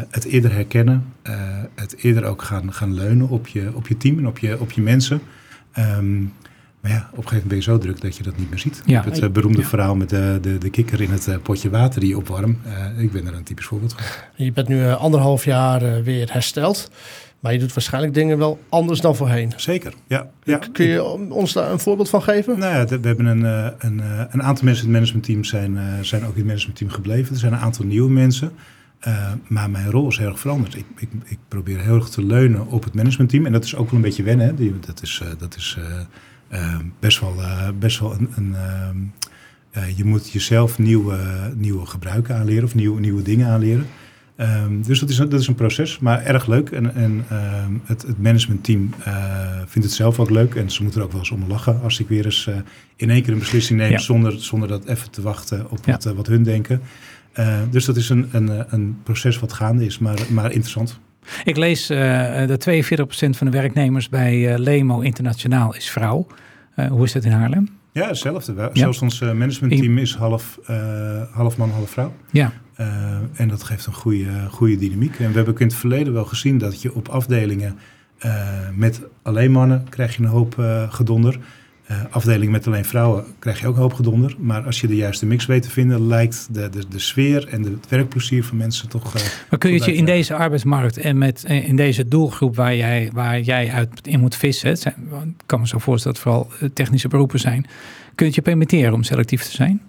het 0.10 0.24
eerder 0.26 0.54
herkennen, 0.54 1.06
het 1.76 1.96
eerder 1.98 2.24
ook 2.24 2.42
gaan, 2.42 2.74
gaan 2.74 2.94
leunen 2.94 3.30
op 3.30 3.48
je, 3.48 3.72
op 3.74 3.88
je 3.88 3.98
team 3.98 4.18
en 4.18 4.28
op 4.28 4.40
je, 4.40 4.60
op 4.60 4.72
je 4.72 4.82
mensen. 4.82 5.22
Um, 5.80 6.34
maar 6.84 6.92
ja, 6.92 6.98
op 6.98 7.04
een 7.04 7.24
gegeven 7.24 7.32
moment 7.34 7.48
ben 7.48 7.58
je 7.58 7.64
zo 7.64 7.78
druk 7.78 8.02
dat 8.02 8.18
je 8.18 8.24
dat 8.24 8.38
niet 8.38 8.50
meer 8.50 8.60
ziet. 8.60 8.82
Ja. 8.86 9.04
Het 9.04 9.22
uh, 9.22 9.30
beroemde 9.30 9.64
verhaal 9.64 9.96
met 9.96 10.10
de, 10.10 10.38
de, 10.42 10.58
de 10.58 10.70
kikker 10.70 11.02
in 11.02 11.10
het 11.10 11.28
uh, 11.28 11.36
potje 11.44 11.70
water 11.70 12.00
die 12.00 12.10
je 12.10 12.18
opwarmt. 12.18 12.58
Uh, 12.68 13.04
ik 13.04 13.12
ben 13.12 13.28
er 13.28 13.34
een 13.34 13.44
typisch 13.44 13.66
voorbeeld 13.66 13.94
van. 13.94 14.04
Je 14.46 14.52
bent 14.52 14.68
nu 14.68 14.92
anderhalf 14.92 15.46
jaar 15.46 16.04
weer 16.04 16.32
hersteld. 16.32 16.92
Maar 17.44 17.54
je 17.54 17.60
doet 17.60 17.74
waarschijnlijk 17.74 18.14
dingen 18.14 18.38
wel 18.38 18.60
anders 18.70 19.02
dan 19.02 19.16
voorheen. 19.16 19.54
Zeker, 19.56 19.94
ja. 20.08 20.30
ja. 20.44 20.60
Kun 20.72 20.86
je 20.86 21.04
ons 21.30 21.54
daar 21.54 21.72
een 21.72 21.80
voorbeeld 21.80 22.10
van 22.10 22.22
geven? 22.22 22.60
Nou 22.60 22.76
ja, 22.76 23.00
we 23.00 23.08
hebben 23.08 23.26
een, 23.26 23.44
een, 23.78 24.02
een 24.32 24.44
aantal 24.44 24.66
mensen 24.66 24.88
in 24.88 24.94
het 24.94 25.00
managementteam 25.00 25.44
zijn, 25.44 25.80
zijn 26.06 26.22
ook 26.22 26.32
in 26.32 26.38
het 26.38 26.46
managementteam 26.46 26.90
gebleven. 26.90 27.34
Er 27.34 27.40
zijn 27.40 27.54
een 27.54 27.60
aantal 27.60 27.86
nieuwe 27.86 28.12
mensen. 28.12 28.52
maar 29.48 29.70
mijn 29.70 29.92
rol 29.92 30.08
is 30.08 30.18
heel 30.18 30.28
erg 30.28 30.40
veranderd. 30.40 30.76
Ik, 30.76 30.86
ik, 30.98 31.10
ik, 31.26 31.38
probeer 31.48 31.80
heel 31.80 31.96
erg 31.96 32.10
te 32.10 32.26
leunen 32.26 32.68
op 32.68 32.84
het 32.84 32.94
managementteam. 32.94 33.46
En 33.46 33.52
dat 33.52 33.64
is 33.64 33.76
ook 33.76 33.86
wel 33.86 33.96
een 33.96 34.06
beetje 34.06 34.24
wennen. 34.24 34.48
Hè. 34.48 34.80
Dat 34.80 35.02
is... 35.02 35.22
dat 35.38 35.56
is 35.56 35.78
best 37.00 37.20
wel, 37.20 37.34
uh, 37.40 37.68
best 37.80 38.00
wel 38.00 38.14
een. 38.14 38.30
een 38.36 38.56
ehm, 38.56 38.98
eh, 39.74 39.98
je 39.98 40.06
moet 40.06 40.32
jezelf 40.32 40.80
nieuwe, 40.80 41.18
nieuwe 41.56 41.86
gebruiken 41.86 42.36
aanleren 42.36 42.64
of 42.64 42.76
nieuwe, 42.76 43.00
nieuwe 43.00 43.22
dingen 43.22 43.48
aanleren. 43.48 43.86
Um, 44.38 44.84
dus 44.84 45.00
dat 45.00 45.10
is, 45.10 45.16
dat 45.16 45.34
is 45.34 45.48
een 45.48 45.56
proces, 45.56 46.00
maar 46.00 46.24
erg 46.24 46.48
leuk. 46.48 46.70
En, 46.70 46.96
en 46.96 47.26
het, 47.84 48.02
het 48.02 48.22
managementteam 48.22 48.94
uh, 49.08 49.48
vindt 49.66 49.88
het 49.88 49.92
zelf 49.92 50.20
ook 50.20 50.30
leuk. 50.30 50.56
En 50.56 50.70
ze 50.70 50.84
moeten 50.84 51.00
er 51.00 51.06
ook 51.06 51.12
wel 51.12 51.22
eens 51.22 51.32
om 51.32 51.48
lachen 51.48 51.80
als 51.84 52.00
ik 52.00 52.08
weer 52.08 52.26
eens 52.26 52.50
in 52.96 53.10
één 53.10 53.24
keer 53.24 53.34
een 53.34 53.40
beslissing 53.40 53.80
neem... 53.80 54.00
Zonder, 54.00 54.42
zonder 54.42 54.68
dat 54.68 54.86
even 54.86 55.12
te 55.12 55.22
wachten 55.22 55.72
op 55.72 55.86
wat, 55.86 56.04
wat 56.04 56.28
hun 56.28 56.44
denken. 56.44 56.82
dus 57.70 57.86
dat 57.86 57.96
is 57.96 58.10
een, 58.10 58.30
een, 58.32 58.74
een 58.74 58.98
proces 59.04 59.40
wat 59.40 59.54
gaande 59.54 59.86
is, 59.86 60.00
maar, 60.00 60.20
maar 60.30 60.52
interessant. 60.52 61.00
Ik 61.44 61.58
lees 61.58 61.88
dat 62.48 62.70
42% 62.70 62.74
van 63.30 63.48
de 63.48 63.50
werknemers 63.50 64.10
bij 64.10 64.58
Lemo 64.58 65.00
Internationaal 65.00 65.76
is 65.76 65.90
vrouw. 65.90 66.28
Hoe 66.90 67.04
is 67.04 67.12
dat 67.12 67.24
in 67.24 67.32
Haarlem? 67.32 67.68
Ja, 67.92 68.08
hetzelfde. 68.08 68.54
Ja. 68.56 68.70
Zelfs 68.74 69.02
ons 69.02 69.20
managementteam 69.20 69.98
is 69.98 70.16
half, 70.16 70.60
half 71.32 71.58
man, 71.58 71.70
half 71.70 71.90
vrouw. 71.90 72.14
Ja. 72.32 72.54
En 73.34 73.48
dat 73.48 73.64
geeft 73.64 73.86
een 73.86 73.94
goede, 73.94 74.48
goede 74.50 74.76
dynamiek. 74.76 75.20
En 75.20 75.30
we 75.30 75.36
hebben 75.36 75.58
in 75.58 75.68
het 75.68 75.76
verleden 75.76 76.14
wel 76.14 76.26
gezien 76.26 76.58
dat 76.58 76.82
je 76.82 76.96
op 76.96 77.08
afdelingen 77.08 77.78
met 78.76 79.02
alleen 79.22 79.52
mannen 79.52 79.90
krijg 79.90 80.16
je 80.16 80.24
een 80.24 80.30
hoop 80.30 80.56
gedonder. 80.90 81.40
Uh, 81.92 81.98
afdeling 82.10 82.52
met 82.52 82.68
alleen 82.68 82.86
vrouwen 82.86 83.26
krijg 83.40 83.60
je 83.60 83.68
ook 83.68 83.76
een 83.76 83.82
hoop 83.82 83.94
gedonder. 83.94 84.36
Maar 84.40 84.66
als 84.66 84.82
je 84.82 84.88
de 84.88 84.96
juiste 84.96 85.26
mix 85.26 85.46
weet 85.46 85.62
te 85.62 85.70
vinden, 85.70 86.08
lijkt 86.08 86.48
de, 86.52 86.70
de, 86.70 86.84
de 86.90 87.00
sfeer 87.00 87.48
en 87.48 87.64
het 87.64 87.90
werkplezier 87.90 88.44
van 88.44 88.58
mensen 88.58 88.90
toch. 88.90 89.14
Maar 89.50 89.60
kun 89.60 89.70
je 89.70 89.76
het 89.76 89.86
je 89.86 89.94
in 89.94 90.06
deze 90.06 90.36
arbeidsmarkt 90.36 90.98
en 90.98 91.18
met, 91.18 91.44
eh, 91.44 91.68
in 91.68 91.76
deze 91.76 92.08
doelgroep 92.08 92.56
waar 92.56 92.76
jij, 92.76 93.10
waar 93.14 93.40
jij 93.40 93.72
uit 93.72 94.08
in 94.08 94.20
moet 94.20 94.36
vissen, 94.36 94.70
het 94.70 94.80
zijn, 94.80 94.96
ik 95.38 95.44
kan 95.46 95.60
me 95.60 95.68
zo 95.68 95.78
voorstellen 95.78 96.18
dat 96.18 96.26
het 96.26 96.34
vooral 96.34 96.72
technische 96.74 97.08
beroepen 97.08 97.40
zijn, 97.40 97.62
kun 97.62 97.72
je 98.16 98.26
het 98.26 98.36
je 98.36 98.42
permitteren 98.42 98.94
om 98.94 99.04
selectief 99.04 99.44
te 99.44 99.52
zijn? 99.52 99.82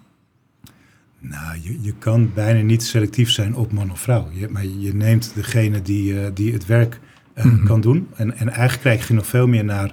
Nou, 1.29 1.59
je, 1.61 1.79
je 1.81 1.95
kan 1.99 2.31
bijna 2.35 2.61
niet 2.61 2.83
selectief 2.83 3.31
zijn 3.31 3.55
op 3.55 3.73
man 3.73 3.91
of 3.91 4.01
vrouw. 4.01 4.29
Je, 4.33 4.49
maar 4.49 4.65
je 4.67 4.95
neemt 4.95 5.33
degene 5.35 5.83
die, 5.83 6.33
die 6.33 6.53
het 6.53 6.67
werk 6.67 7.01
mhm. 7.35 7.65
kan 7.65 7.81
doen. 7.81 8.09
En, 8.17 8.37
en 8.37 8.49
eigenlijk 8.49 8.81
krijg 8.81 9.09
je 9.09 9.15
nog 9.15 9.27
veel 9.27 9.47
meer 9.47 9.65
naar 9.65 9.93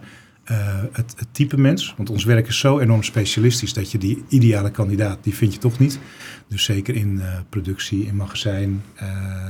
uh, 0.51 0.57
het, 0.91 1.13
het, 1.17 1.27
type 1.31 1.57
mens. 1.57 1.93
Want 1.97 2.09
ons 2.09 2.23
werk 2.23 2.47
is 2.47 2.59
zo 2.59 2.79
enorm 2.79 3.03
specialistisch 3.03 3.73
dat 3.73 3.91
je 3.91 3.97
die 3.97 4.23
ideale 4.27 4.71
kandidaat, 4.71 5.17
die 5.21 5.35
vind 5.35 5.53
je 5.53 5.59
toch 5.59 5.79
niet. 5.79 5.99
Dus 6.47 6.63
zeker 6.63 6.95
in 6.95 7.21
productie, 7.49 8.05
in 8.05 8.15
magazijn, 8.15 8.83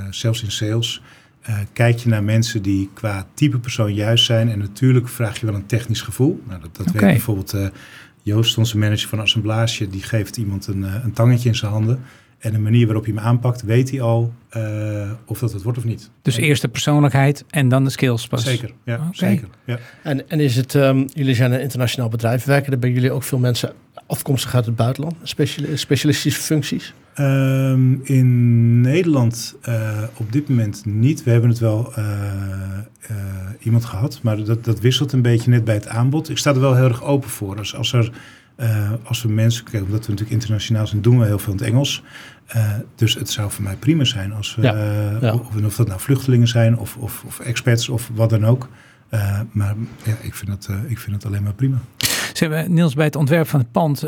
zelfs 0.09 0.43
in 0.43 0.51
sales. 0.51 1.01
kijk 1.73 1.97
je 1.97 2.09
naar 2.09 2.23
mensen 2.23 2.61
die 2.61 2.89
qua 2.93 3.27
type 3.33 3.59
persoon 3.59 3.93
juist 3.93 4.25
zijn. 4.25 4.49
En 4.49 4.59
natuurlijk 4.59 5.07
vraag 5.07 5.39
je 5.39 5.45
wel 5.45 5.55
een 5.55 5.65
technisch 5.65 6.01
gevoel. 6.01 6.43
Nou, 6.47 6.61
dat, 6.61 6.75
dat 6.75 6.87
okay. 6.87 7.01
weet 7.01 7.11
bijvoorbeeld 7.11 7.71
Joost, 8.21 8.57
onze 8.57 8.77
manager 8.77 9.09
van 9.09 9.19
assemblage, 9.19 9.87
die 9.87 10.03
geeft 10.03 10.37
iemand 10.37 10.67
een, 10.67 10.83
een 10.83 11.13
tangetje 11.13 11.49
in 11.49 11.55
zijn 11.55 11.71
handen. 11.71 11.99
En 12.39 12.51
de 12.51 12.59
manier 12.59 12.85
waarop 12.85 13.05
je 13.05 13.13
hem 13.13 13.23
aanpakt, 13.23 13.61
weet 13.61 13.89
hij 13.89 14.01
al 14.01 14.33
uh, 14.57 15.11
of 15.25 15.39
dat 15.39 15.53
het 15.53 15.63
wordt 15.63 15.77
of 15.77 15.83
niet. 15.83 16.09
Dus 16.21 16.37
eerst 16.37 16.61
de 16.61 16.67
persoonlijkheid 16.67 17.43
en 17.49 17.69
dan 17.69 17.83
de 17.83 17.89
skills 17.89 18.27
pas. 18.27 18.43
Zeker, 18.43 18.71
ja. 18.85 18.95
Okay. 18.95 19.09
zeker 19.11 19.47
ja. 19.65 19.79
En, 20.03 20.29
en 20.29 20.39
is 20.39 20.55
het, 20.55 20.73
um, 20.73 21.05
jullie 21.13 21.35
zijn 21.35 21.51
een 21.51 21.61
internationaal 21.61 22.09
bedrijf, 22.09 22.43
werken 22.43 22.71
er 22.71 22.79
bij 22.79 22.91
jullie 22.91 23.11
ook 23.11 23.23
veel 23.23 23.37
mensen 23.37 23.73
afkomstig 24.07 24.55
uit 24.55 24.65
het 24.65 24.75
buitenland, 24.75 25.15
speciali 25.23 25.77
specialistische 25.77 26.41
functies? 26.41 26.93
Um, 27.19 27.99
in 28.03 28.81
Nederland 28.81 29.55
uh, 29.69 30.03
op 30.17 30.31
dit 30.31 30.49
moment 30.49 30.85
niet. 30.85 31.23
We 31.23 31.31
hebben 31.31 31.49
het 31.49 31.59
wel 31.59 31.93
uh, 31.97 32.05
iemand 33.59 33.85
gehad, 33.85 34.19
maar 34.21 34.43
dat, 34.43 34.63
dat 34.63 34.79
wisselt 34.79 35.11
een 35.11 35.21
beetje 35.21 35.49
net 35.49 35.63
bij 35.63 35.73
het 35.73 35.87
aanbod. 35.87 36.29
Ik 36.29 36.37
sta 36.37 36.53
er 36.53 36.59
wel 36.59 36.75
heel 36.75 36.87
erg 36.87 37.03
open 37.03 37.29
voor. 37.29 37.57
Als, 37.57 37.75
als 37.75 37.93
er 37.93 38.11
als 39.03 39.21
we 39.21 39.29
mensen, 39.29 39.63
kijk, 39.63 39.83
omdat 39.83 40.05
we 40.05 40.11
natuurlijk 40.11 40.31
internationaal 40.31 40.87
zijn, 40.87 41.01
doen 41.01 41.19
we 41.19 41.25
heel 41.25 41.39
veel 41.39 41.53
in 41.53 41.59
het 41.59 41.67
Engels. 41.67 42.03
Dus 42.95 43.13
het 43.13 43.29
zou 43.29 43.51
voor 43.51 43.63
mij 43.63 43.75
prima 43.75 44.03
zijn 44.03 44.33
als 44.33 44.55
we, 44.55 44.61
ja. 44.61 44.73
Ja. 45.21 45.33
Of, 45.33 45.63
of, 45.65 45.75
dat 45.75 45.87
nou 45.87 45.99
vluchtelingen 45.99 46.47
zijn 46.47 46.77
of, 46.77 46.97
of, 46.97 47.23
of 47.27 47.39
experts 47.39 47.89
of 47.89 48.09
wat 48.13 48.29
dan 48.29 48.45
ook. 48.45 48.69
maar 49.51 49.75
ja, 50.03 50.15
ik 50.21 50.35
vind, 50.35 50.51
het, 50.51 50.69
ik 50.87 50.99
vind 50.99 51.15
het 51.15 51.25
alleen 51.25 51.43
maar 51.43 51.53
prima. 51.53 51.77
Ze 52.33 52.43
hebben, 52.43 52.73
Niels, 52.73 52.93
bij 52.93 53.05
het 53.05 53.15
ontwerp 53.15 53.47
van 53.47 53.59
het 53.59 53.71
pand 53.71 53.99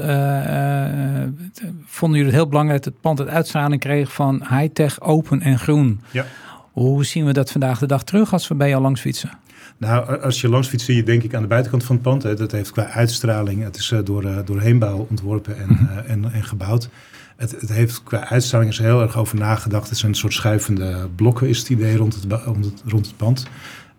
vonden 1.85 2.17
jullie 2.17 2.33
het 2.33 2.41
heel 2.41 2.47
belangrijk 2.47 2.83
dat 2.83 2.93
het 2.93 3.01
pand 3.01 3.19
het 3.19 3.27
uitstraling 3.27 3.81
kreeg 3.81 4.13
van 4.13 4.45
high-tech, 4.49 5.01
open 5.01 5.41
en 5.41 5.59
groen. 5.59 6.01
Ja. 6.11 6.25
Hoe 6.71 7.05
zien 7.05 7.25
we 7.25 7.33
dat 7.33 7.51
vandaag 7.51 7.79
de 7.79 7.85
dag 7.85 8.03
terug 8.03 8.33
als 8.33 8.47
we 8.47 8.55
bij 8.55 8.69
jou 8.69 8.81
langs 8.81 9.01
fietsen? 9.01 9.29
Nou, 9.77 10.21
als 10.21 10.41
je 10.41 10.49
langs 10.49 10.67
fietst 10.67 10.85
zie 10.85 10.95
je 10.95 11.03
denk 11.03 11.23
ik 11.23 11.35
aan 11.35 11.41
de 11.41 11.47
buitenkant 11.47 11.83
van 11.83 11.95
het 11.95 12.03
pand. 12.03 12.23
Hè, 12.23 12.35
dat 12.35 12.51
heeft 12.51 12.71
qua 12.71 12.87
uitstraling, 12.87 13.63
het 13.63 13.75
is 13.75 13.91
uh, 13.91 13.99
door, 14.03 14.45
door 14.45 14.61
Heenbouw 14.61 15.07
ontworpen 15.09 15.57
en, 15.57 15.89
uh, 15.91 16.11
en, 16.11 16.31
en 16.33 16.43
gebouwd. 16.43 16.89
Het, 17.35 17.51
het, 17.59 17.69
heeft 17.69 18.03
qua 18.03 18.29
uitstraling 18.29 18.71
is 18.71 18.77
er 18.77 18.85
heel 18.85 19.01
erg 19.01 19.17
over 19.17 19.37
nagedacht. 19.37 19.89
Het 19.89 19.97
zijn 19.97 20.11
een 20.11 20.17
soort 20.17 20.33
schuivende 20.33 21.09
blokken 21.15 21.47
is 21.47 21.59
het 21.59 21.69
idee 21.69 21.97
rond 21.97 22.15
het, 22.15 22.41
rond 22.43 22.65
het, 22.65 22.81
rond 22.85 23.05
het 23.05 23.17
pand. 23.17 23.47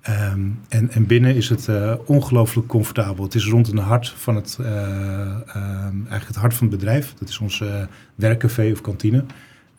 Um, 0.09 0.61
en, 0.69 0.90
en 0.90 1.07
binnen 1.07 1.35
is 1.35 1.49
het 1.49 1.69
ongelooflijk 2.05 2.69
comfortabel. 2.69 3.25
Het 3.25 3.35
is 3.35 3.47
rond 3.47 3.69
een 3.69 3.79
hart 3.79 4.09
van 4.09 4.35
het, 4.35 4.59
um, 4.61 4.67
eigenlijk 5.93 6.27
het 6.27 6.37
hart 6.37 6.55
van 6.55 6.67
het 6.67 6.77
bedrijf. 6.77 7.14
Dat 7.19 7.29
is 7.29 7.38
ons 7.38 7.62
werkcafé 8.14 8.71
of 8.73 8.81
kantine. 8.81 9.25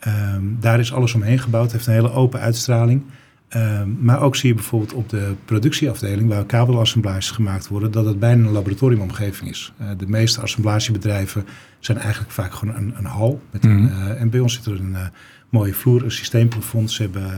Um, 0.08 0.58
daar 0.60 0.80
is 0.80 0.94
alles 0.94 1.14
omheen 1.14 1.40
gebouwd. 1.40 1.64
Het 1.64 1.74
heeft 1.74 1.88
een 1.88 1.94
hele 1.94 2.12
open 2.12 2.40
uitstraling. 2.40 3.04
Ehm, 3.48 3.90
maar 4.00 4.22
ook 4.22 4.36
zie 4.36 4.50
je 4.50 4.56
bijvoorbeeld 4.56 4.94
op 4.94 5.10
de 5.10 5.34
productieafdeling, 5.46 6.30
waar 6.30 6.46
kabelassemblages 6.46 7.32
gemaakt 7.32 7.68
worden, 7.68 7.92
dat 7.92 8.06
het 8.06 8.20
bijna 8.20 8.46
een 8.46 8.52
laboratoriumomgeving 8.52 9.50
is. 9.50 9.74
Uh, 9.82 9.88
de 9.98 10.08
meeste 10.08 10.42
assemblagebedrijven 10.42 11.46
zijn 11.80 11.98
eigenlijk 11.98 12.32
vaak 12.32 12.54
gewoon 12.54 12.76
een, 12.76 12.94
een 12.98 13.06
hal. 13.06 13.42
Met 13.52 13.66
een, 13.66 13.84
mhm. 13.84 14.02
eh, 14.02 14.22
en 14.22 14.30
bij 14.30 14.40
ons 14.40 14.54
zit 14.54 14.66
er 14.66 14.80
een 14.80 14.92
uh, 14.92 15.06
mooie 15.50 15.74
vloer, 15.74 16.04
een 16.04 16.12
systeemplafond. 16.12 16.92
Ze 16.92 17.02
hebben 17.02 17.32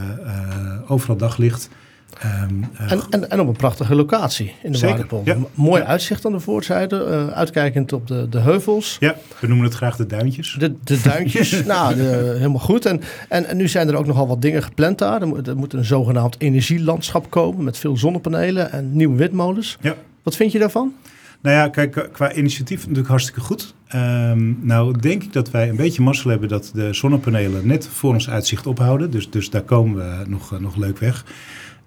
overal 0.88 1.17
daglicht. 1.17 1.69
Um, 2.25 2.69
en, 2.77 3.01
en, 3.09 3.29
en, 3.29 3.39
op 3.39 3.47
een 3.47 3.55
prachtige 3.55 3.95
locatie 3.95 4.53
in 4.63 4.71
de 4.71 4.79
Waardepolder. 4.79 5.37
Mooi 5.53 5.83
uitzicht 5.83 6.25
aan 6.25 6.31
de 6.31 6.39
voorzijde, 6.39 7.07
uh, 7.09 7.27
uitkijkend 7.27 7.93
op 7.93 8.07
de, 8.07 8.29
de 8.29 8.39
heuvels. 8.39 8.97
Ja, 8.99 9.15
we 9.39 9.47
noemen 9.47 9.65
het 9.65 9.75
graag 9.75 9.95
de 9.95 10.05
duintjes. 10.05 10.55
De, 10.59 10.73
de 10.83 11.01
duintjes, 11.01 11.63
nou, 11.65 11.95
de, 11.95 12.33
helemaal 12.37 12.59
goed. 12.59 12.85
En, 12.85 13.01
en, 13.29 13.45
en, 13.45 13.57
nu 13.57 13.67
zijn 13.67 13.87
er 13.87 13.95
ook 13.95 14.05
nogal 14.05 14.27
wat 14.27 14.41
dingen 14.41 14.63
gepland 14.63 14.97
daar. 14.97 15.21
Er 15.21 15.27
moet, 15.27 15.47
er 15.47 15.57
moet 15.57 15.73
een 15.73 15.85
zogenaamd 15.85 16.35
energielandschap 16.39 17.29
komen 17.29 17.63
met 17.63 17.77
veel 17.77 17.97
zonnepanelen 17.97 18.71
en 18.71 18.95
nieuwe 18.95 19.15
windmolens. 19.15 19.77
Ja. 19.81 19.95
Wat 20.23 20.35
vind 20.35 20.51
je 20.51 20.59
daarvan? 20.59 20.93
Nou 21.41 21.55
ja, 21.55 21.69
kijk, 21.69 22.09
qua 22.11 22.33
initiatief 22.33 22.79
natuurlijk 22.79 23.07
hartstikke 23.07 23.39
goed. 23.39 23.73
Um, 23.95 24.59
nou 24.61 24.99
denk 24.99 25.23
ik 25.23 25.33
dat 25.33 25.51
wij 25.51 25.69
een 25.69 25.75
beetje 25.75 26.01
mazzel 26.01 26.29
hebben 26.29 26.49
dat 26.49 26.71
de 26.73 26.93
zonnepanelen 26.93 27.67
net 27.67 27.87
voor 27.87 28.13
ons 28.13 28.29
uitzicht 28.29 28.67
ophouden. 28.67 29.11
Dus, 29.11 29.29
dus 29.29 29.49
daar 29.49 29.61
komen 29.61 29.95
we 29.95 30.29
nog, 30.29 30.59
nog 30.59 30.75
leuk 30.75 30.97
weg. 30.97 31.25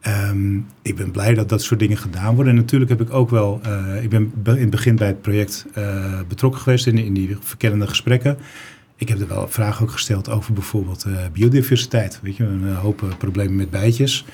Um, 0.07 0.67
ik 0.83 0.97
ben 0.97 1.11
blij 1.11 1.35
dat 1.35 1.49
dat 1.49 1.63
soort 1.63 1.81
dingen 1.81 1.97
gedaan 1.97 2.35
worden. 2.35 2.53
En 2.53 2.59
natuurlijk 2.59 2.91
heb 2.91 3.01
ik 3.01 3.13
ook 3.13 3.31
wel, 3.31 3.61
uh, 3.67 4.03
ik 4.03 4.09
ben 4.09 4.33
in 4.45 4.57
het 4.57 4.71
begin 4.71 4.97
bij 4.97 5.07
het 5.07 5.21
project 5.21 5.67
uh, 5.79 6.21
betrokken 6.29 6.61
geweest 6.61 6.87
in, 6.87 6.99
in 6.99 7.15
die 7.15 7.37
verkennende 7.41 7.87
gesprekken. 7.87 8.39
Ik 8.97 9.09
heb 9.09 9.21
er 9.21 9.29
wel 9.29 9.49
vragen 9.49 9.83
ook 9.83 9.91
gesteld 9.91 10.29
over 10.29 10.53
bijvoorbeeld 10.53 11.05
uh, 11.07 11.17
biodiversiteit. 11.33 12.19
Weet 12.23 12.37
je, 12.37 12.45
een 12.45 12.75
hoop 12.75 13.15
problemen 13.19 13.57
met 13.57 13.71
bijtjes. 13.71 14.25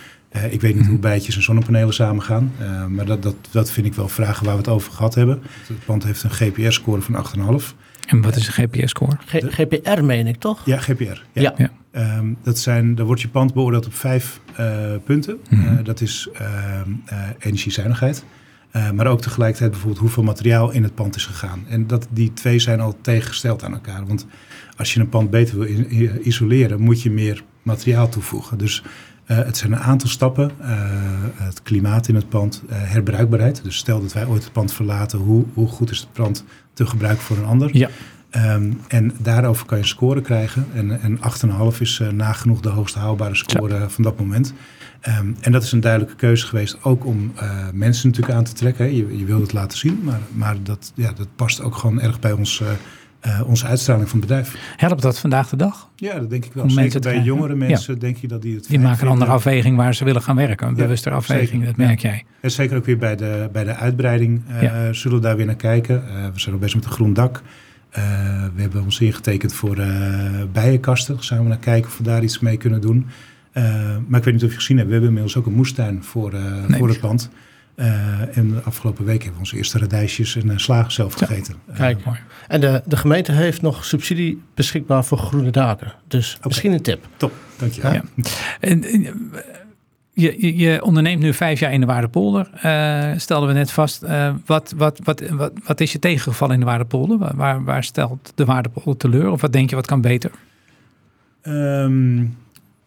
ik 0.50 0.60
weet 0.60 0.74
niet 0.74 0.84
hoe 0.84 0.92
mhm. 0.92 1.00
bijtjes 1.00 1.36
en 1.36 1.42
zonnepanelen 1.42 1.94
samengaan. 1.94 2.52
maar 2.88 3.04
dat, 3.04 3.22
dat, 3.22 3.36
dat 3.50 3.70
vind 3.70 3.86
ik 3.86 3.94
wel 3.94 4.08
vragen 4.08 4.44
waar 4.44 4.54
we 4.54 4.60
het 4.60 4.70
over 4.70 4.92
gehad 4.92 5.14
hebben. 5.14 5.42
Het 5.66 5.84
pand 5.84 6.04
heeft 6.04 6.22
een 6.22 6.30
GPS-score 6.30 7.00
van 7.00 7.26
8,5. 7.60 7.74
En 8.06 8.22
wat 8.22 8.36
is 8.36 8.46
een 8.46 8.68
GPS-score? 8.68 9.16
GPR 9.26 10.02
meen 10.02 10.26
ik 10.26 10.36
toch? 10.36 10.62
Ja, 10.64 10.78
GPR. 10.78 11.22
Ja. 11.32 11.54
ja. 11.56 11.70
Um, 11.96 12.36
dat 12.42 12.58
zijn, 12.58 12.94
daar 12.94 13.06
wordt 13.06 13.20
je 13.20 13.28
pand 13.28 13.54
beoordeeld 13.54 13.86
op 13.86 13.94
vijf 13.94 14.40
uh, 14.60 14.66
punten. 15.04 15.38
Mm 15.50 15.58
-hmm. 15.58 15.78
uh, 15.78 15.84
dat 15.84 16.00
is 16.00 16.28
uh, 16.40 16.80
energiezuinigheid. 17.38 18.24
maar 18.94 19.06
ook 19.06 19.20
tegelijkertijd 19.20 19.70
bijvoorbeeld 19.70 20.00
hoeveel 20.00 20.22
materiaal 20.22 20.70
in 20.70 20.82
het 20.82 20.94
pand 20.94 21.16
is 21.16 21.26
gegaan. 21.26 21.64
En 21.68 21.86
dat, 21.86 22.06
die 22.10 22.32
twee 22.32 22.58
zijn 22.58 22.80
al 22.80 22.96
tegengesteld 23.00 23.64
aan 23.64 23.72
elkaar. 23.72 24.06
Want 24.06 24.26
als 24.76 24.94
je 24.94 25.00
een 25.00 25.08
pand 25.08 25.30
beter 25.30 25.58
wil 25.58 25.68
isoleren, 26.22 26.80
moet 26.80 27.02
je 27.02 27.10
meer 27.10 27.44
materiaal 27.62 28.08
toevoegen. 28.08 28.58
Dus 28.58 28.82
het 29.24 29.56
zijn 29.56 29.72
een 29.72 29.78
aantal 29.78 30.08
stappen. 30.08 30.50
het 31.36 31.62
klimaat 31.62 32.08
in 32.08 32.14
het 32.14 32.28
pand, 32.28 32.62
herbruikbaarheid. 32.68 33.64
Dus 33.64 33.76
stel 33.76 34.00
dat 34.00 34.12
wij 34.12 34.26
ooit 34.26 34.44
het 34.44 34.52
pand 34.52 34.72
verlaten, 34.72 35.18
hoe, 35.18 35.44
hoe 35.54 35.68
goed 35.68 35.90
is 35.90 35.98
het 35.98 36.12
pand 36.12 36.44
te 36.72 36.86
gebruiken 36.86 37.24
voor 37.24 37.36
een 37.36 37.44
ander? 37.44 37.76
Ja. 37.76 37.88
Um, 38.36 38.80
en 38.88 39.12
daarover 39.18 39.66
kan 39.66 39.76
je 39.76 39.82
een 39.82 39.88
score 39.88 40.20
krijgen. 40.20 40.66
En, 40.74 41.00
en 41.00 41.18
8,5 41.74 41.80
is 41.80 41.98
uh, 41.98 42.08
nagenoeg 42.08 42.60
de 42.60 42.68
hoogste 42.68 42.98
haalbare 42.98 43.34
score 43.34 43.74
ja. 43.74 43.88
van 43.88 44.04
dat 44.04 44.18
moment. 44.18 44.54
Um, 45.08 45.36
en 45.40 45.52
dat 45.52 45.62
is 45.62 45.72
een 45.72 45.80
duidelijke 45.80 46.16
keuze 46.16 46.46
geweest, 46.46 46.78
ook 46.82 47.06
om 47.06 47.32
uh, 47.42 47.66
mensen 47.72 48.08
natuurlijk 48.08 48.36
aan 48.36 48.44
te 48.44 48.52
trekken. 48.52 48.96
Je, 48.96 49.18
je 49.18 49.24
wil 49.24 49.40
het 49.40 49.52
laten 49.52 49.78
zien, 49.78 50.00
maar, 50.02 50.20
maar 50.32 50.56
dat, 50.62 50.92
ja, 50.94 51.12
dat 51.12 51.28
past 51.36 51.62
ook 51.62 51.76
gewoon 51.76 52.00
erg 52.00 52.20
bij 52.20 52.32
ons, 52.32 52.62
uh, 53.26 53.40
onze 53.46 53.66
uitstraling 53.66 54.08
van 54.08 54.18
het 54.18 54.28
bedrijf. 54.28 54.74
Helpt 54.76 55.02
dat 55.02 55.18
vandaag 55.18 55.48
de 55.48 55.56
dag? 55.56 55.88
Ja, 55.96 56.18
dat 56.18 56.30
denk 56.30 56.44
ik 56.44 56.52
wel. 56.52 56.64
Om 56.64 56.70
Zeker 56.70 57.00
bij 57.00 57.20
jongere 57.20 57.54
mensen 57.54 57.94
ja. 57.94 58.00
denk 58.00 58.16
je 58.16 58.28
dat 58.28 58.42
die 58.42 58.54
het 58.54 58.68
Die 58.68 58.78
maken 58.78 59.06
een 59.06 59.12
andere 59.12 59.30
afweging 59.30 59.76
waar 59.76 59.94
ze 59.94 60.04
willen 60.04 60.22
gaan 60.22 60.36
werken. 60.36 60.66
Een 60.66 60.76
ja, 60.76 60.82
bewuste 60.82 61.10
afweging, 61.10 61.48
zeker. 61.48 61.66
dat 61.66 61.76
merk 61.76 62.00
jij. 62.00 62.24
En 62.40 62.50
zeker 62.50 62.76
ook 62.76 62.84
weer 62.84 62.98
bij 62.98 63.16
de, 63.16 63.48
bij 63.52 63.64
de 63.64 63.74
uitbreiding 63.74 64.42
zullen 64.90 65.16
we 65.16 65.22
daar 65.22 65.36
weer 65.36 65.46
naar 65.46 65.56
kijken. 65.56 66.04
we 66.32 66.40
zijn 66.40 66.54
ook 66.54 66.60
bezig 66.60 66.76
met 66.76 66.84
een 66.84 66.90
groen 66.90 67.12
dak. 67.12 67.42
Uh, 67.98 68.02
we 68.54 68.60
hebben 68.60 68.82
ons 68.82 69.00
ingetekend 69.00 69.52
voor 69.54 69.78
uh, 69.78 70.42
bijenkasten. 70.52 71.14
Daar 71.14 71.24
zijn 71.24 71.42
we 71.42 71.48
naar 71.48 71.58
kijken 71.58 71.90
of 71.90 71.96
we 71.98 72.02
daar 72.02 72.22
iets 72.22 72.38
mee 72.38 72.56
kunnen 72.56 72.80
doen. 72.80 73.06
Uh, 73.52 73.62
maar 74.06 74.18
ik 74.18 74.24
weet 74.24 74.34
niet 74.34 74.44
of 74.44 74.50
je 74.50 74.56
gezien 74.56 74.76
hebt, 74.76 74.88
we 74.88 74.94
hebben 74.94 75.10
inmiddels 75.14 75.36
ook 75.36 75.46
een 75.46 75.52
moestuin 75.52 76.04
voor, 76.04 76.32
nee, 76.68 76.78
voor 76.78 76.88
het 76.88 77.00
pand. 77.00 77.30
en 77.74 78.50
de 78.50 78.60
afgelopen 78.64 79.04
week 79.04 79.16
hebben 79.16 79.32
we 79.32 79.38
onze 79.38 79.56
eerste 79.56 79.78
radijsjes 79.78 80.36
en 80.36 80.60
slagen 80.60 80.92
zelf 80.92 81.14
gegeten. 81.14 81.54
Ja, 81.66 81.74
kijk, 81.74 82.04
mooi. 82.04 82.18
En 82.48 82.60
de, 82.60 82.82
de 82.86 82.96
gemeente 82.96 83.32
heeft 83.32 83.62
nog 83.62 83.84
subsidie 83.84 84.42
beschikbaar 84.54 85.04
voor 85.04 85.18
groene 85.18 85.50
daken. 85.50 85.92
Dus 86.08 86.34
okay. 86.34 86.42
misschien 86.48 86.72
een 86.72 86.82
tip. 86.82 87.06
Top, 87.16 87.32
dank 87.56 87.72
je. 87.72 87.80
Ja. 87.80 88.02
En, 88.60 88.84
je, 90.16 90.56
je, 90.56 90.82
onderneemt 90.82 91.22
nu 91.22 91.34
vijf 91.34 91.60
jaar 91.60 91.72
in 91.72 91.80
de 91.80 91.86
Waardepolder. 91.86 92.50
Uh, 92.64 93.10
stelden 93.16 93.48
we 93.48 93.54
net 93.54 93.70
vast. 93.70 94.02
Uh, 94.02 94.34
wat, 94.46 94.74
wat, 94.76 95.00
wat, 95.04 95.20
wat, 95.30 95.52
wat 95.64 95.80
is 95.80 95.92
je 95.92 95.98
tegengevallen 95.98 96.54
in 96.54 96.60
de 96.60 96.66
Waardepolder? 96.66 97.36
Waar, 97.36 97.64
waar, 97.64 97.84
stelt 97.84 98.32
de 98.34 98.44
Waardepolder 98.44 98.96
teleur? 98.96 99.30
Of 99.30 99.40
wat 99.40 99.52
denk 99.52 99.70
je 99.70 99.76
wat 99.76 99.86
kan 99.86 100.00
beter? 100.00 100.30
Um, 101.42 102.36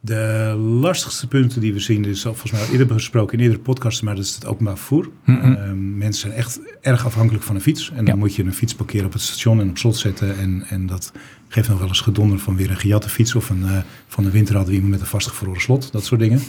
de 0.02 0.56
lastigste 0.82 1.28
punten 1.28 1.62
die 1.62 1.74
we 1.74 1.80
zien, 1.80 2.06
is 2.06 2.26
al 2.26 2.34
volgens 2.34 2.52
mij 2.52 2.62
al 2.62 2.72
eerder 2.72 2.88
besproken 2.88 3.38
in 3.38 3.44
eerdere 3.44 3.62
podcasts, 3.62 4.02
maar 4.02 4.16
dat 4.16 4.24
is 4.24 4.36
het 4.36 4.46
openbaar 4.46 4.78
vervoer. 4.78 5.10
Mm 5.26 5.40
-hmm. 5.40 5.52
uh, 5.52 5.98
mensen 5.98 6.22
zijn 6.22 6.34
echt 6.34 6.60
erg 6.82 7.06
afhankelijk 7.06 7.44
van 7.44 7.56
een 7.56 7.62
fiets. 7.62 7.90
En 7.90 7.96
dan 7.96 8.06
ja. 8.06 8.16
moet 8.16 8.36
je 8.36 8.44
een 8.44 8.54
fiets 8.54 8.76
parkeren 8.76 9.06
op 9.06 9.14
het 9.14 9.22
station 9.22 9.60
en 9.60 9.70
op 9.70 9.78
slot 9.78 9.98
zetten. 9.98 10.38
En, 10.38 10.64
en 10.70 10.86
dat 10.86 11.12
geeft 11.48 11.70
nog 11.70 11.80
wel 11.80 11.88
eens 11.88 12.02
gedonder 12.02 12.40
van 12.40 12.56
weer 12.56 12.70
een 12.70 12.78
gejatte 12.78 13.10
fiets. 13.10 13.36
Of 13.36 13.50
een, 13.50 13.62
uh, 13.62 13.78
van 14.08 14.24
de 14.24 14.32
winter 14.32 14.56
hadden 14.56 14.74
we 14.74 14.80
iemand 14.80 14.94
met 14.94 15.02
een 15.02 15.12
vastgevroren 15.12 15.62
slot. 15.62 15.92
Dat 15.92 16.06
soort 16.06 16.20
dingen. 16.20 16.42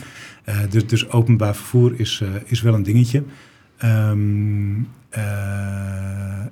Uh, 0.48 0.58
dus, 0.70 0.86
dus 0.86 1.08
openbaar 1.08 1.56
vervoer 1.56 2.00
is, 2.00 2.22
is 2.44 2.62
wel 2.62 2.74
een 2.74 2.82
dingetje. 2.82 3.22
Um, 3.84 4.88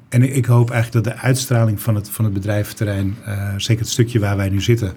en 0.09 0.23
ik, 0.23 0.35
ik, 0.35 0.45
hoop 0.45 0.71
eigenlijk 0.71 1.05
dat 1.05 1.15
de 1.15 1.21
uitstraling 1.21 1.81
van 1.81 1.95
het, 1.95 2.11
van 2.11 2.25
het 2.25 2.35
bedrijventerrein, 2.35 3.17
zeker 3.57 3.83
het 3.83 3.93
stukje 3.93 4.19
waar 4.19 4.37
wij 4.37 4.49
nu 4.49 4.61
zitten, 4.61 4.93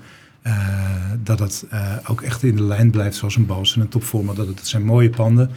dat 1.23 1.39
het 1.39 1.65
uh, 1.73 1.97
ook 2.08 2.21
echt 2.21 2.43
in 2.43 2.56
de 2.56 2.63
lijn 2.63 2.91
blijft 2.91 3.15
zoals 3.15 3.36
een 3.36 3.45
Bals 3.45 3.75
en 3.75 3.82
een 3.82 3.89
topforma. 3.89 4.34
Dat 4.34 4.47
het 4.47 4.67
zijn 4.67 4.84
mooie 4.84 5.10
panden. 5.10 5.51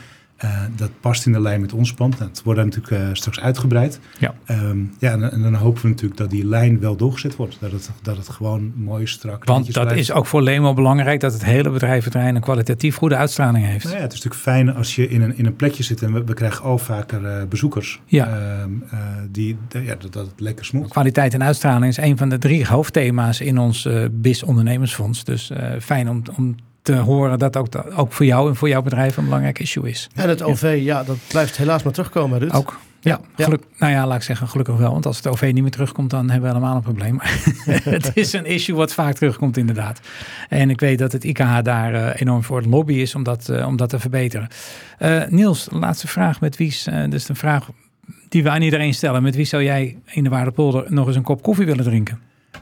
Uh, 0.45 0.63
dat 0.77 0.91
past 1.01 1.27
in 1.27 1.33
de 1.33 1.41
lijn 1.41 1.61
met 1.61 1.73
ons 1.73 1.93
pand. 1.93 2.19
Het 2.19 2.43
wordt 2.43 2.65
natuurlijk 2.65 3.17
straks 3.17 3.41
uitgebreid. 3.41 4.01
Ja. 4.19 4.35
Um, 4.51 4.95
ja, 4.99 5.13
en, 5.13 5.33
en, 5.33 5.43
dan 5.43 5.55
hopen 5.55 5.83
we 5.83 5.89
natuurlijk 5.89 6.21
dat 6.21 6.31
die 6.31 6.47
lijn 6.47 6.81
wel 6.81 6.97
doorgezet 6.97 7.37
wordt. 7.37 7.57
Dat 7.61 7.73
het, 7.73 7.91
dat 8.03 8.17
het 8.17 8.29
gewoon 8.29 8.73
mooi 8.77 9.07
strak 9.07 9.45
Want 9.45 9.73
dat 9.73 9.83
blijft. 9.83 10.01
is 10.01 10.13
ook 10.13 10.27
voor 10.27 10.43
Lemo 10.43 10.75
belangrijk 10.75 11.21
dat 11.21 11.33
het 11.33 11.45
hele 11.45 11.71
bedrijventerrein 11.71 12.35
een 12.35 12.41
kwalitatief 12.41 12.97
goede 12.97 13.17
uitstraling 13.17 13.67
heeft. 13.67 13.85
Nou 13.85 13.97
ja, 13.97 14.03
het 14.03 14.13
is 14.13 14.19
natuurlijk 14.23 14.43
fijn 14.43 14.75
als 14.75 14.95
je 14.95 15.09
in 15.09 15.23
een, 15.23 15.37
in 15.37 15.47
een 15.47 15.57
plekje 15.57 15.83
zit 15.83 16.03
en 16.03 16.13
we, 16.13 16.25
we 16.25 16.35
krijgen 16.35 16.65
al 16.65 16.79
vaker 16.79 17.49
bezoekers. 17.49 18.01
Ja. 18.05 18.27
Ehm, 18.27 18.71
die, 19.31 19.57
ja, 19.69 19.95
dat, 19.95 20.13
dat 20.13 20.27
het 20.27 20.41
lekker 20.41 20.65
smoelt. 20.65 20.91
Kwaliteit 20.91 21.35
en 21.35 21.43
uitstraling 21.43 21.87
is 21.87 21.97
een 21.97 22.17
van 22.17 22.29
de 22.29 22.39
drie 22.39 22.67
hoofdthema's 22.67 23.41
in 23.41 23.59
ons 23.59 23.89
BIS 24.11 24.43
ondernemersfonds. 24.43 25.25
Dus 25.25 25.51
fijn 25.81 26.09
om, 26.09 26.23
om 26.37 26.55
te 26.85 26.95
horen 26.95 27.39
dat 27.39 27.57
ook, 27.57 27.67
ook 27.97 28.13
voor 28.13 28.27
jou 28.27 28.49
en 28.49 28.57
voor 28.57 28.69
jouw 28.69 28.83
bedrijf 28.83 29.17
een 29.17 29.25
belangrijk 29.25 29.59
issue 29.59 29.89
is. 29.89 30.09
En 30.15 30.29
het 30.29 30.43
OV, 30.43 30.79
ja, 30.81 31.05
dat 31.05 31.17
blijft 31.29 31.57
helaas 31.57 31.83
maar 31.83 31.93
terugkomen, 31.93 32.39
Ruud. 32.39 32.53
Ook. 32.53 32.79
Ja, 33.01 33.21
geluk, 33.37 33.63
nou 33.79 33.93
ja, 33.93 34.07
laat 34.07 34.17
ik 34.17 34.23
zeggen 34.23 34.49
gelukkig 34.49 34.77
wel. 34.77 34.93
Want 34.93 35.07
als 35.07 35.17
het 35.17 35.27
OV 35.27 35.51
niet 35.53 35.63
meer 35.63 35.71
terugkomt, 35.71 36.11
dan 36.11 36.31
hebben 36.31 36.49
we 36.49 36.55
helemaal 36.57 36.77
een 36.77 36.83
probleem. 36.83 37.19
het 37.97 38.11
is 38.15 38.33
een 38.33 38.47
issue 38.47 38.77
wat 38.77 38.93
vaak 38.93 39.15
terugkomt 39.15 39.57
inderdaad. 39.57 40.01
En 40.49 40.71
ik 40.71 40.81
weet 40.81 40.99
dat 40.99 41.13
het 41.13 41.25
IKH 41.25 41.59
daar 41.63 41.95
uh, 41.95 42.21
enorm 42.21 42.43
voor 42.43 42.57
het 42.57 42.67
lobby 42.67 42.95
is 42.95 43.15
om 43.15 43.23
dat, 43.23 43.49
uh, 43.51 43.67
om 43.67 43.77
dat 43.77 43.89
te 43.89 43.99
verbeteren. 43.99 44.49
Uh, 44.99 45.27
Niels, 45.29 45.69
laatste 45.71 46.09
vraag 46.09 46.41
met 46.41 46.57
Wies. 46.57 46.89
dus 47.09 47.29
een 47.29 47.37
vraag 47.37 47.69
die 48.29 48.43
we 48.43 48.51
aan 48.51 48.63
iedereen 48.63 48.95
stellen. 48.95 49.23
Met 49.23 49.37
wie 49.37 49.45
zou 49.45 49.63
jij 49.63 49.97
in 50.05 50.25
de 50.25 50.31
Waardepolder 50.31 50.85
nog 50.89 51.07
eens 51.07 51.17
een 51.17 51.23
kop 51.23 51.43
koffie 51.43 51.67
willen 51.67 51.85
drinken? 51.85 52.21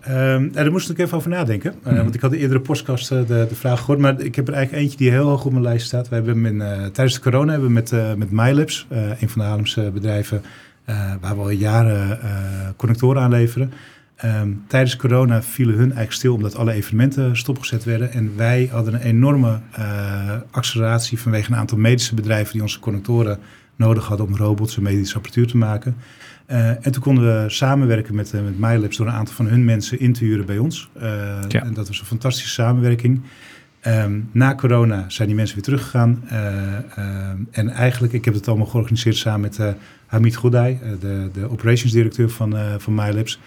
Um, 0.08 0.52
daar 0.52 0.70
moest 0.70 0.90
ik 0.90 0.98
even 0.98 1.16
over 1.16 1.30
nadenken. 1.30 1.74
Uh, 1.86 1.92
mm. 1.92 1.96
Want 1.96 2.14
ik 2.14 2.20
had 2.20 2.30
de 2.30 2.38
eerdere 2.38 2.60
podcast 2.60 3.12
uh, 3.12 3.18
de, 3.26 3.46
de, 3.48 3.54
vraag 3.54 3.78
gehoord. 3.78 3.98
Maar 3.98 4.20
ik 4.20 4.34
heb 4.34 4.48
er 4.48 4.54
eigenlijk 4.54 4.82
eentje 4.82 4.98
die 4.98 5.10
heel 5.10 5.28
hoog 5.28 5.44
op 5.44 5.52
mijn 5.52 5.64
lijst 5.64 5.86
staat. 5.86 6.08
We 6.08 6.14
hebben 6.14 6.46
in, 6.46 6.54
uh, 6.54 6.84
tijdens 6.86 7.14
de 7.14 7.20
corona 7.20 7.50
hebben 7.50 7.68
we 7.68 7.74
met, 7.74 8.16
met 8.16 8.30
MyLabs, 8.30 8.86
een 8.90 9.28
van 9.28 9.42
de 9.42 9.46
Haarlemse 9.46 9.90
bedrijven, 9.90 10.42
waar 11.20 11.36
we 11.36 11.42
al 11.42 11.50
jaren 11.50 12.18
connectoren 12.76 13.22
aanleveren. 13.22 13.72
Um, 14.24 14.64
tijdens 14.66 14.96
corona 14.96 15.42
vielen 15.42 15.74
hun 15.74 15.82
eigenlijk 15.82 16.12
stil 16.12 16.34
omdat 16.34 16.56
alle 16.56 16.72
evenementen 16.72 17.36
stopgezet 17.36 17.84
werden. 17.84 18.12
En 18.12 18.36
wij 18.36 18.68
hadden 18.72 18.94
een 18.94 19.00
enorme 19.00 19.60
acceleratie 20.50 21.18
vanwege 21.18 21.50
een 21.52 21.58
aantal 21.58 21.78
medische 21.78 22.14
bedrijven 22.14 22.52
die 22.52 22.62
onze 22.62 22.80
connectoren 22.80 23.38
nodig 23.82 24.06
hadden 24.06 24.26
om 24.26 24.36
robots 24.36 24.76
en 24.76 24.82
medische 24.82 25.16
apparatuur 25.16 25.46
te 25.46 25.56
maken. 25.56 25.96
Uh, 26.50 26.68
en 26.68 26.92
toen 26.92 27.02
konden 27.02 27.24
we 27.24 27.50
samenwerken 27.50 28.14
met, 28.14 28.32
uh, 28.34 28.42
met 28.42 28.58
MyLabs 28.58 28.96
door 28.96 29.06
een 29.06 29.12
aantal 29.12 29.34
van 29.34 29.46
hun 29.46 29.64
mensen 29.64 30.00
in 30.00 30.12
te 30.12 30.24
huren 30.24 30.46
bij 30.46 30.58
ons. 30.58 30.88
Ja. 31.48 31.62
En 31.62 31.74
dat 31.74 31.88
was 31.88 32.00
een 32.00 32.06
fantastische 32.06 32.50
samenwerking. 32.50 33.20
Um, 33.86 34.28
na 34.32 34.54
corona 34.54 35.04
zijn 35.08 35.28
die 35.28 35.36
mensen 35.36 35.54
weer 35.54 35.64
teruggegaan. 35.64 36.22
en 37.50 37.68
eigenlijk, 37.68 38.12
ik 38.12 38.24
heb 38.24 38.34
het 38.34 38.48
allemaal 38.48 38.66
georganiseerd 38.66 39.16
samen 39.16 39.40
met 39.40 39.74
Hamid 40.06 40.36
Goudai, 40.36 40.78
de, 41.00 41.30
de 41.32 41.50
operations 41.50 41.92
directeur 41.92 42.30
van, 42.30 42.56
van 42.78 42.94
MyLabs. 42.94 43.38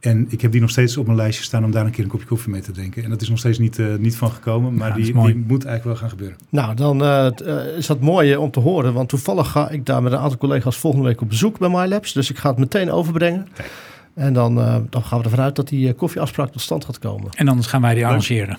En 0.00 0.26
ik 0.28 0.40
heb 0.40 0.52
die 0.52 0.60
nog 0.60 0.70
steeds 0.70 0.96
op 0.96 1.06
mijn 1.06 1.18
lijstje 1.18 1.44
staan 1.44 1.64
om 1.64 1.70
daar 1.70 1.84
een 1.84 1.90
keer 1.90 2.04
een 2.04 2.10
kopje 2.10 2.26
koffie 2.26 2.50
mee 2.50 2.60
te 2.60 2.72
drinken. 2.72 3.04
En 3.04 3.10
dat 3.10 3.22
is 3.22 3.28
nog 3.28 3.38
steeds 3.38 3.58
niet, 3.58 3.78
uh, 3.78 3.94
niet 3.94 4.16
van 4.16 4.30
gekomen, 4.30 4.74
maar 4.74 4.88
ja, 4.88 4.94
die, 4.94 5.04
die, 5.04 5.44
moet 5.46 5.64
eigenlijk 5.64 5.84
wel 5.84 5.96
gaan 5.96 6.08
gebeuren. 6.08 6.36
Nou, 6.48 6.74
dan 6.74 7.02
uh, 7.02 7.76
is 7.76 7.86
dat 7.86 8.00
mooi 8.00 8.36
om 8.36 8.50
te 8.50 8.60
horen. 8.60 8.92
Want 8.92 9.08
toevallig 9.08 9.50
ga 9.50 9.68
ik 9.68 9.86
daar 9.86 10.02
met 10.02 10.12
een 10.12 10.18
aantal 10.18 10.38
collega's 10.38 10.76
volgende 10.76 11.06
week 11.06 11.20
op 11.20 11.28
bezoek 11.28 11.58
bij 11.58 11.68
MyLabs. 11.68 12.12
Dus 12.12 12.30
ik 12.30 12.38
ga 12.38 12.48
het 12.48 12.58
meteen 12.58 12.90
overbrengen. 12.90 13.48
Kijk. 13.54 13.70
En 14.14 14.32
dan, 14.32 14.58
uh, 14.58 14.76
dan 14.90 15.02
gaan 15.02 15.18
we 15.18 15.24
ervan 15.24 15.40
uit 15.40 15.56
dat 15.56 15.68
die 15.68 15.92
koffieafspraak 15.92 16.52
tot 16.52 16.60
stand 16.60 16.84
gaat 16.84 16.98
komen. 16.98 17.30
En 17.34 17.48
anders 17.48 17.66
gaan 17.66 17.82
wij 17.82 17.94
die 17.94 18.06
arrangeren. 18.06 18.58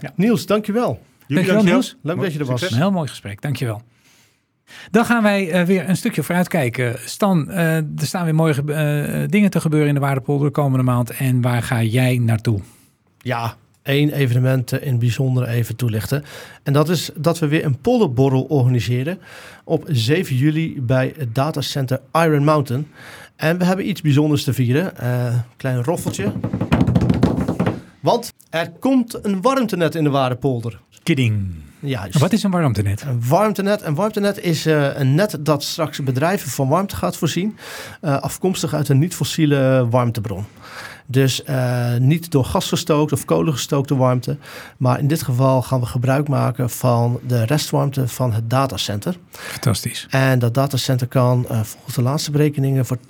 ja. 0.00 0.12
Niels, 0.16 0.46
dankjewel. 0.46 1.00
Jullie 1.26 1.44
dankjewel, 1.44 1.72
Niels. 1.72 1.96
Leuk 2.02 2.20
dat 2.20 2.32
je 2.32 2.38
er 2.38 2.44
was. 2.44 2.70
Een 2.70 2.76
heel 2.76 2.90
mooi 2.90 3.08
gesprek, 3.08 3.42
dankjewel. 3.42 3.82
Dan 4.90 5.04
gaan 5.04 5.22
wij 5.22 5.60
uh, 5.60 5.66
weer 5.66 5.88
een 5.88 5.96
stukje 5.96 6.22
vooruitkijken. 6.22 6.96
Stan, 7.04 7.46
uh, 7.50 7.76
er 7.76 7.84
staan 7.96 8.24
weer 8.24 8.34
mooie 8.34 8.54
uh, 8.66 9.28
dingen 9.28 9.50
te 9.50 9.60
gebeuren 9.60 9.88
in 9.88 9.94
de 9.94 10.00
Waardepolder 10.00 10.46
de 10.46 10.52
komende 10.52 10.84
maand. 10.84 11.10
En 11.10 11.40
waar 11.40 11.62
ga 11.62 11.82
jij 11.82 12.18
naartoe? 12.18 12.60
Ja, 13.18 13.54
één 13.82 14.12
evenement 14.12 14.72
in 14.72 14.90
het 14.90 14.98
bijzonder 14.98 15.48
even 15.48 15.76
toelichten. 15.76 16.24
En 16.62 16.72
dat 16.72 16.88
is 16.88 17.10
dat 17.16 17.38
we 17.38 17.48
weer 17.48 17.64
een 17.64 17.78
polderborrel 17.78 18.42
organiseren 18.42 19.18
op 19.64 19.84
7 19.88 20.36
juli 20.36 20.80
bij 20.80 21.12
het 21.16 21.34
datacenter 21.34 22.00
Iron 22.12 22.44
Mountain. 22.44 22.88
En 23.36 23.58
we 23.58 23.64
hebben 23.64 23.88
iets 23.88 24.00
bijzonders 24.00 24.44
te 24.44 24.52
vieren. 24.52 24.92
Klein 25.56 25.84
roffeltje. 25.84 26.32
Want 28.00 28.32
er 28.50 28.70
komt 28.70 29.24
een 29.24 29.40
warmtenet 29.40 29.94
in 29.94 30.04
de 30.04 30.10
Waardepolder. 30.10 30.80
Kidding. 31.02 31.54
Juist. 31.80 32.18
Wat 32.18 32.32
is 32.32 32.42
een 32.42 32.50
warmtenet? 32.50 33.02
Een 33.02 33.22
warmtenet. 33.28 33.82
Een 33.82 33.94
warmtenet 33.94 34.38
is 34.38 34.66
uh, 34.66 34.96
een 34.96 35.14
net 35.14 35.36
dat 35.40 35.62
straks 35.62 36.02
bedrijven 36.02 36.50
van 36.50 36.68
warmte 36.68 36.96
gaat 36.96 37.16
voorzien. 37.16 37.56
Uh, 38.02 38.20
afkomstig 38.20 38.74
uit 38.74 38.88
een 38.88 38.98
niet-fossiele 38.98 39.86
warmtebron. 39.90 40.44
Dus 41.06 41.42
uh, 41.48 41.96
niet 41.98 42.30
door 42.30 42.44
gas 42.44 42.68
gestookt 42.68 43.12
of 43.12 43.24
kolen 43.24 43.52
gestookte 43.52 43.96
warmte. 43.96 44.36
Maar 44.76 44.98
in 44.98 45.06
dit 45.06 45.22
geval 45.22 45.62
gaan 45.62 45.80
we 45.80 45.86
gebruik 45.86 46.28
maken 46.28 46.70
van 46.70 47.20
de 47.26 47.44
restwarmte 47.44 48.08
van 48.08 48.32
het 48.32 48.50
datacenter. 48.50 49.16
Fantastisch. 49.30 50.06
En 50.10 50.38
dat 50.38 50.54
datacenter 50.54 51.06
kan 51.06 51.46
uh, 51.50 51.60
volgens 51.60 51.94
de 51.94 52.02
laatste 52.02 52.30
berekeningen 52.30 52.86
voor 52.86 52.96
80% 52.96 53.00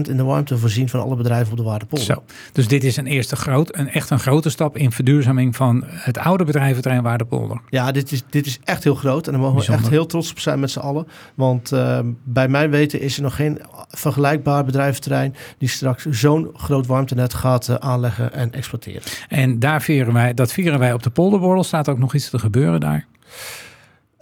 in 0.00 0.16
de 0.16 0.24
warmte 0.24 0.58
voorzien 0.58 0.88
van 0.88 1.00
alle 1.00 1.16
bedrijven 1.16 1.50
op 1.50 1.56
de 1.56 1.64
Waardepolder. 1.64 2.06
Zo. 2.06 2.22
Dus 2.52 2.68
dit 2.68 2.84
is 2.84 2.96
een 2.96 3.06
eerste 3.06 3.36
groot, 3.36 3.76
een, 3.76 3.88
echt 3.88 4.10
een 4.10 4.20
grote 4.20 4.50
stap 4.50 4.76
in 4.76 4.92
verduurzaming 4.92 5.56
van 5.56 5.84
het 5.86 6.18
oude 6.18 6.44
bedrijventerrein 6.44 7.02
Waardepolder. 7.02 7.60
Ja, 7.68 7.92
dit 7.92 8.12
is, 8.12 8.22
dit 8.30 8.46
is 8.46 8.58
echt 8.64 8.84
heel 8.84 8.94
groot. 8.94 9.26
En 9.26 9.32
daar 9.32 9.40
mogen 9.40 9.56
Bijzonder. 9.56 9.82
we 9.82 9.88
echt 9.88 9.96
heel 9.96 10.06
trots 10.06 10.30
op 10.30 10.38
zijn 10.38 10.60
met 10.60 10.70
z'n 10.70 10.78
allen. 10.78 11.06
Want 11.34 11.72
uh, 11.72 11.98
bij 12.24 12.48
mijn 12.48 12.70
weten 12.70 13.00
is 13.00 13.16
er 13.16 13.22
nog 13.22 13.34
geen 13.34 13.60
vergelijkbaar 13.88 14.64
bedrijventerrein 14.64 15.34
die 15.58 15.68
straks 15.68 16.04
zo'n 16.04 16.50
groot 16.54 16.86
warmtenet 16.86 17.34
gaat 17.40 17.80
aanleggen 17.80 18.32
en 18.32 18.52
exploiteren. 18.52 19.02
En 19.28 19.58
daar 19.58 19.82
vieren 19.82 20.12
wij, 20.12 20.34
dat 20.34 20.52
vieren 20.52 20.78
wij 20.78 20.92
op 20.92 21.02
de 21.02 21.10
polderborrel. 21.10 21.64
Staat 21.64 21.88
ook 21.88 21.98
nog 21.98 22.14
iets 22.14 22.30
te 22.30 22.38
gebeuren 22.38 22.80
daar? 22.80 23.06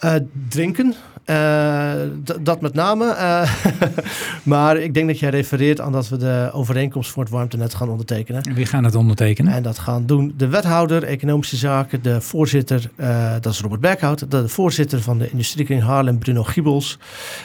Uh, 0.04 0.14
drinken, 0.48 0.94
uh, 1.26 1.92
dat 2.40 2.60
met 2.60 2.74
name. 2.74 3.04
Uh, 3.04 3.52
maar 4.42 4.76
ik 4.76 4.94
denk 4.94 5.06
dat 5.06 5.18
jij 5.18 5.30
refereert 5.30 5.80
aan 5.80 5.92
dat 5.92 6.08
we 6.08 6.16
de 6.16 6.50
overeenkomst 6.52 7.10
voor 7.10 7.22
het 7.22 7.32
warmtenet 7.32 7.74
gaan 7.74 7.88
ondertekenen. 7.88 8.54
Wie 8.54 8.66
gaan 8.66 8.84
het 8.84 8.94
ondertekenen? 8.94 9.52
En 9.52 9.62
dat 9.62 9.78
gaan 9.78 10.06
doen 10.06 10.34
de 10.36 10.48
wethouder 10.48 11.02
Economische 11.04 11.56
Zaken, 11.56 12.02
de 12.02 12.20
voorzitter, 12.20 12.90
dat 13.40 13.52
is 13.52 13.60
Robert 13.60 13.80
Berghout, 13.80 14.30
de 14.30 14.48
voorzitter 14.48 15.02
van 15.02 15.18
de 15.18 15.30
Industriekring 15.30 15.82
Haarlem, 15.82 16.18
Bruno 16.18 16.42
Giebels. 16.42 16.98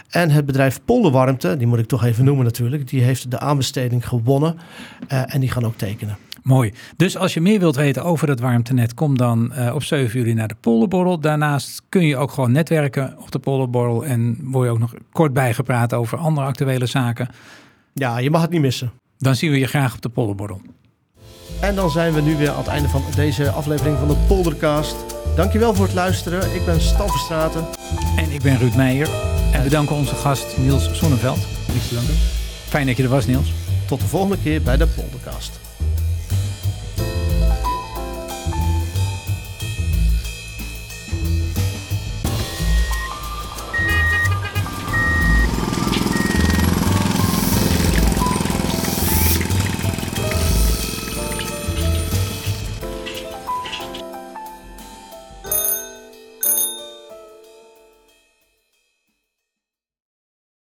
En 0.09 0.29
het 0.29 0.45
bedrijf 0.45 0.79
Polderwarmte, 0.85 1.57
die 1.57 1.67
moet 1.67 1.79
ik 1.79 1.87
toch 1.87 2.03
even 2.03 2.25
noemen 2.25 2.45
natuurlijk, 2.45 2.89
die 2.89 3.01
heeft 3.01 3.31
de 3.31 3.39
aanbesteding 3.39 4.07
gewonnen 4.07 4.57
en 5.07 5.39
die 5.39 5.51
gaan 5.51 5.65
ook 5.65 5.77
tekenen. 5.77 6.17
Mooi. 6.43 6.73
Dus 6.95 7.17
als 7.17 7.33
je 7.33 7.41
meer 7.41 7.59
wilt 7.59 7.75
weten 7.75 8.03
over 8.03 8.27
dat 8.27 8.39
warmtenet, 8.39 8.93
kom 8.93 9.17
dan 9.17 9.51
uh, 9.57 9.75
op 9.75 9.83
7 9.83 10.19
juli 10.19 10.33
naar 10.33 10.47
de 10.47 10.55
Polderborrel. 10.59 11.19
Daarnaast 11.19 11.81
kun 11.89 12.05
je 12.05 12.17
ook 12.17 12.31
gewoon 12.31 12.51
netwerken 12.51 13.15
op 13.19 13.31
de 13.31 13.39
Polderborrel 13.39 14.05
en 14.05 14.37
word 14.41 14.65
je 14.65 14.71
ook 14.71 14.79
nog 14.79 14.93
kort 15.11 15.33
bijgepraat 15.33 15.93
over 15.93 16.17
andere 16.17 16.47
actuele 16.47 16.85
zaken. 16.85 17.27
Ja, 17.93 18.17
je 18.17 18.29
mag 18.29 18.41
het 18.41 18.49
niet 18.49 18.61
missen. 18.61 18.91
Dan 19.17 19.35
zien 19.35 19.51
we 19.51 19.59
je 19.59 19.67
graag 19.67 19.93
op 19.93 20.01
de 20.01 20.09
Polderborrel. 20.09 20.61
En 21.61 21.75
dan 21.75 21.89
zijn 21.89 22.13
we 22.13 22.21
nu 22.21 22.35
weer 22.35 22.49
aan 22.49 22.57
het 22.57 22.67
einde 22.67 22.89
van 22.89 23.01
deze 23.15 23.49
aflevering 23.49 23.97
van 23.97 24.07
de 24.07 24.17
Poldercast. 24.27 24.95
Dankjewel 25.35 25.73
voor 25.73 25.85
het 25.85 25.93
luisteren. 25.93 26.55
Ik 26.55 26.65
ben 26.65 26.81
Stan 26.81 27.09
Verstraten. 27.09 27.65
En 28.17 28.31
ik 28.31 28.41
ben 28.41 28.57
Ruud 28.57 28.75
Meijer. 28.75 29.09
En 29.53 29.63
we 29.63 29.69
danken 29.69 29.95
onze 29.95 30.15
gast 30.15 30.57
Niels 30.57 30.99
te 30.99 31.19
danken. 31.93 32.15
Fijn 32.67 32.85
dat 32.85 32.97
je 32.97 33.03
er 33.03 33.09
was, 33.09 33.25
Niels. 33.25 33.53
Tot 33.87 33.99
de 33.99 34.07
volgende 34.07 34.37
keer 34.43 34.61
bij 34.61 34.77
de 34.77 34.87
Poldercast. 34.87 35.62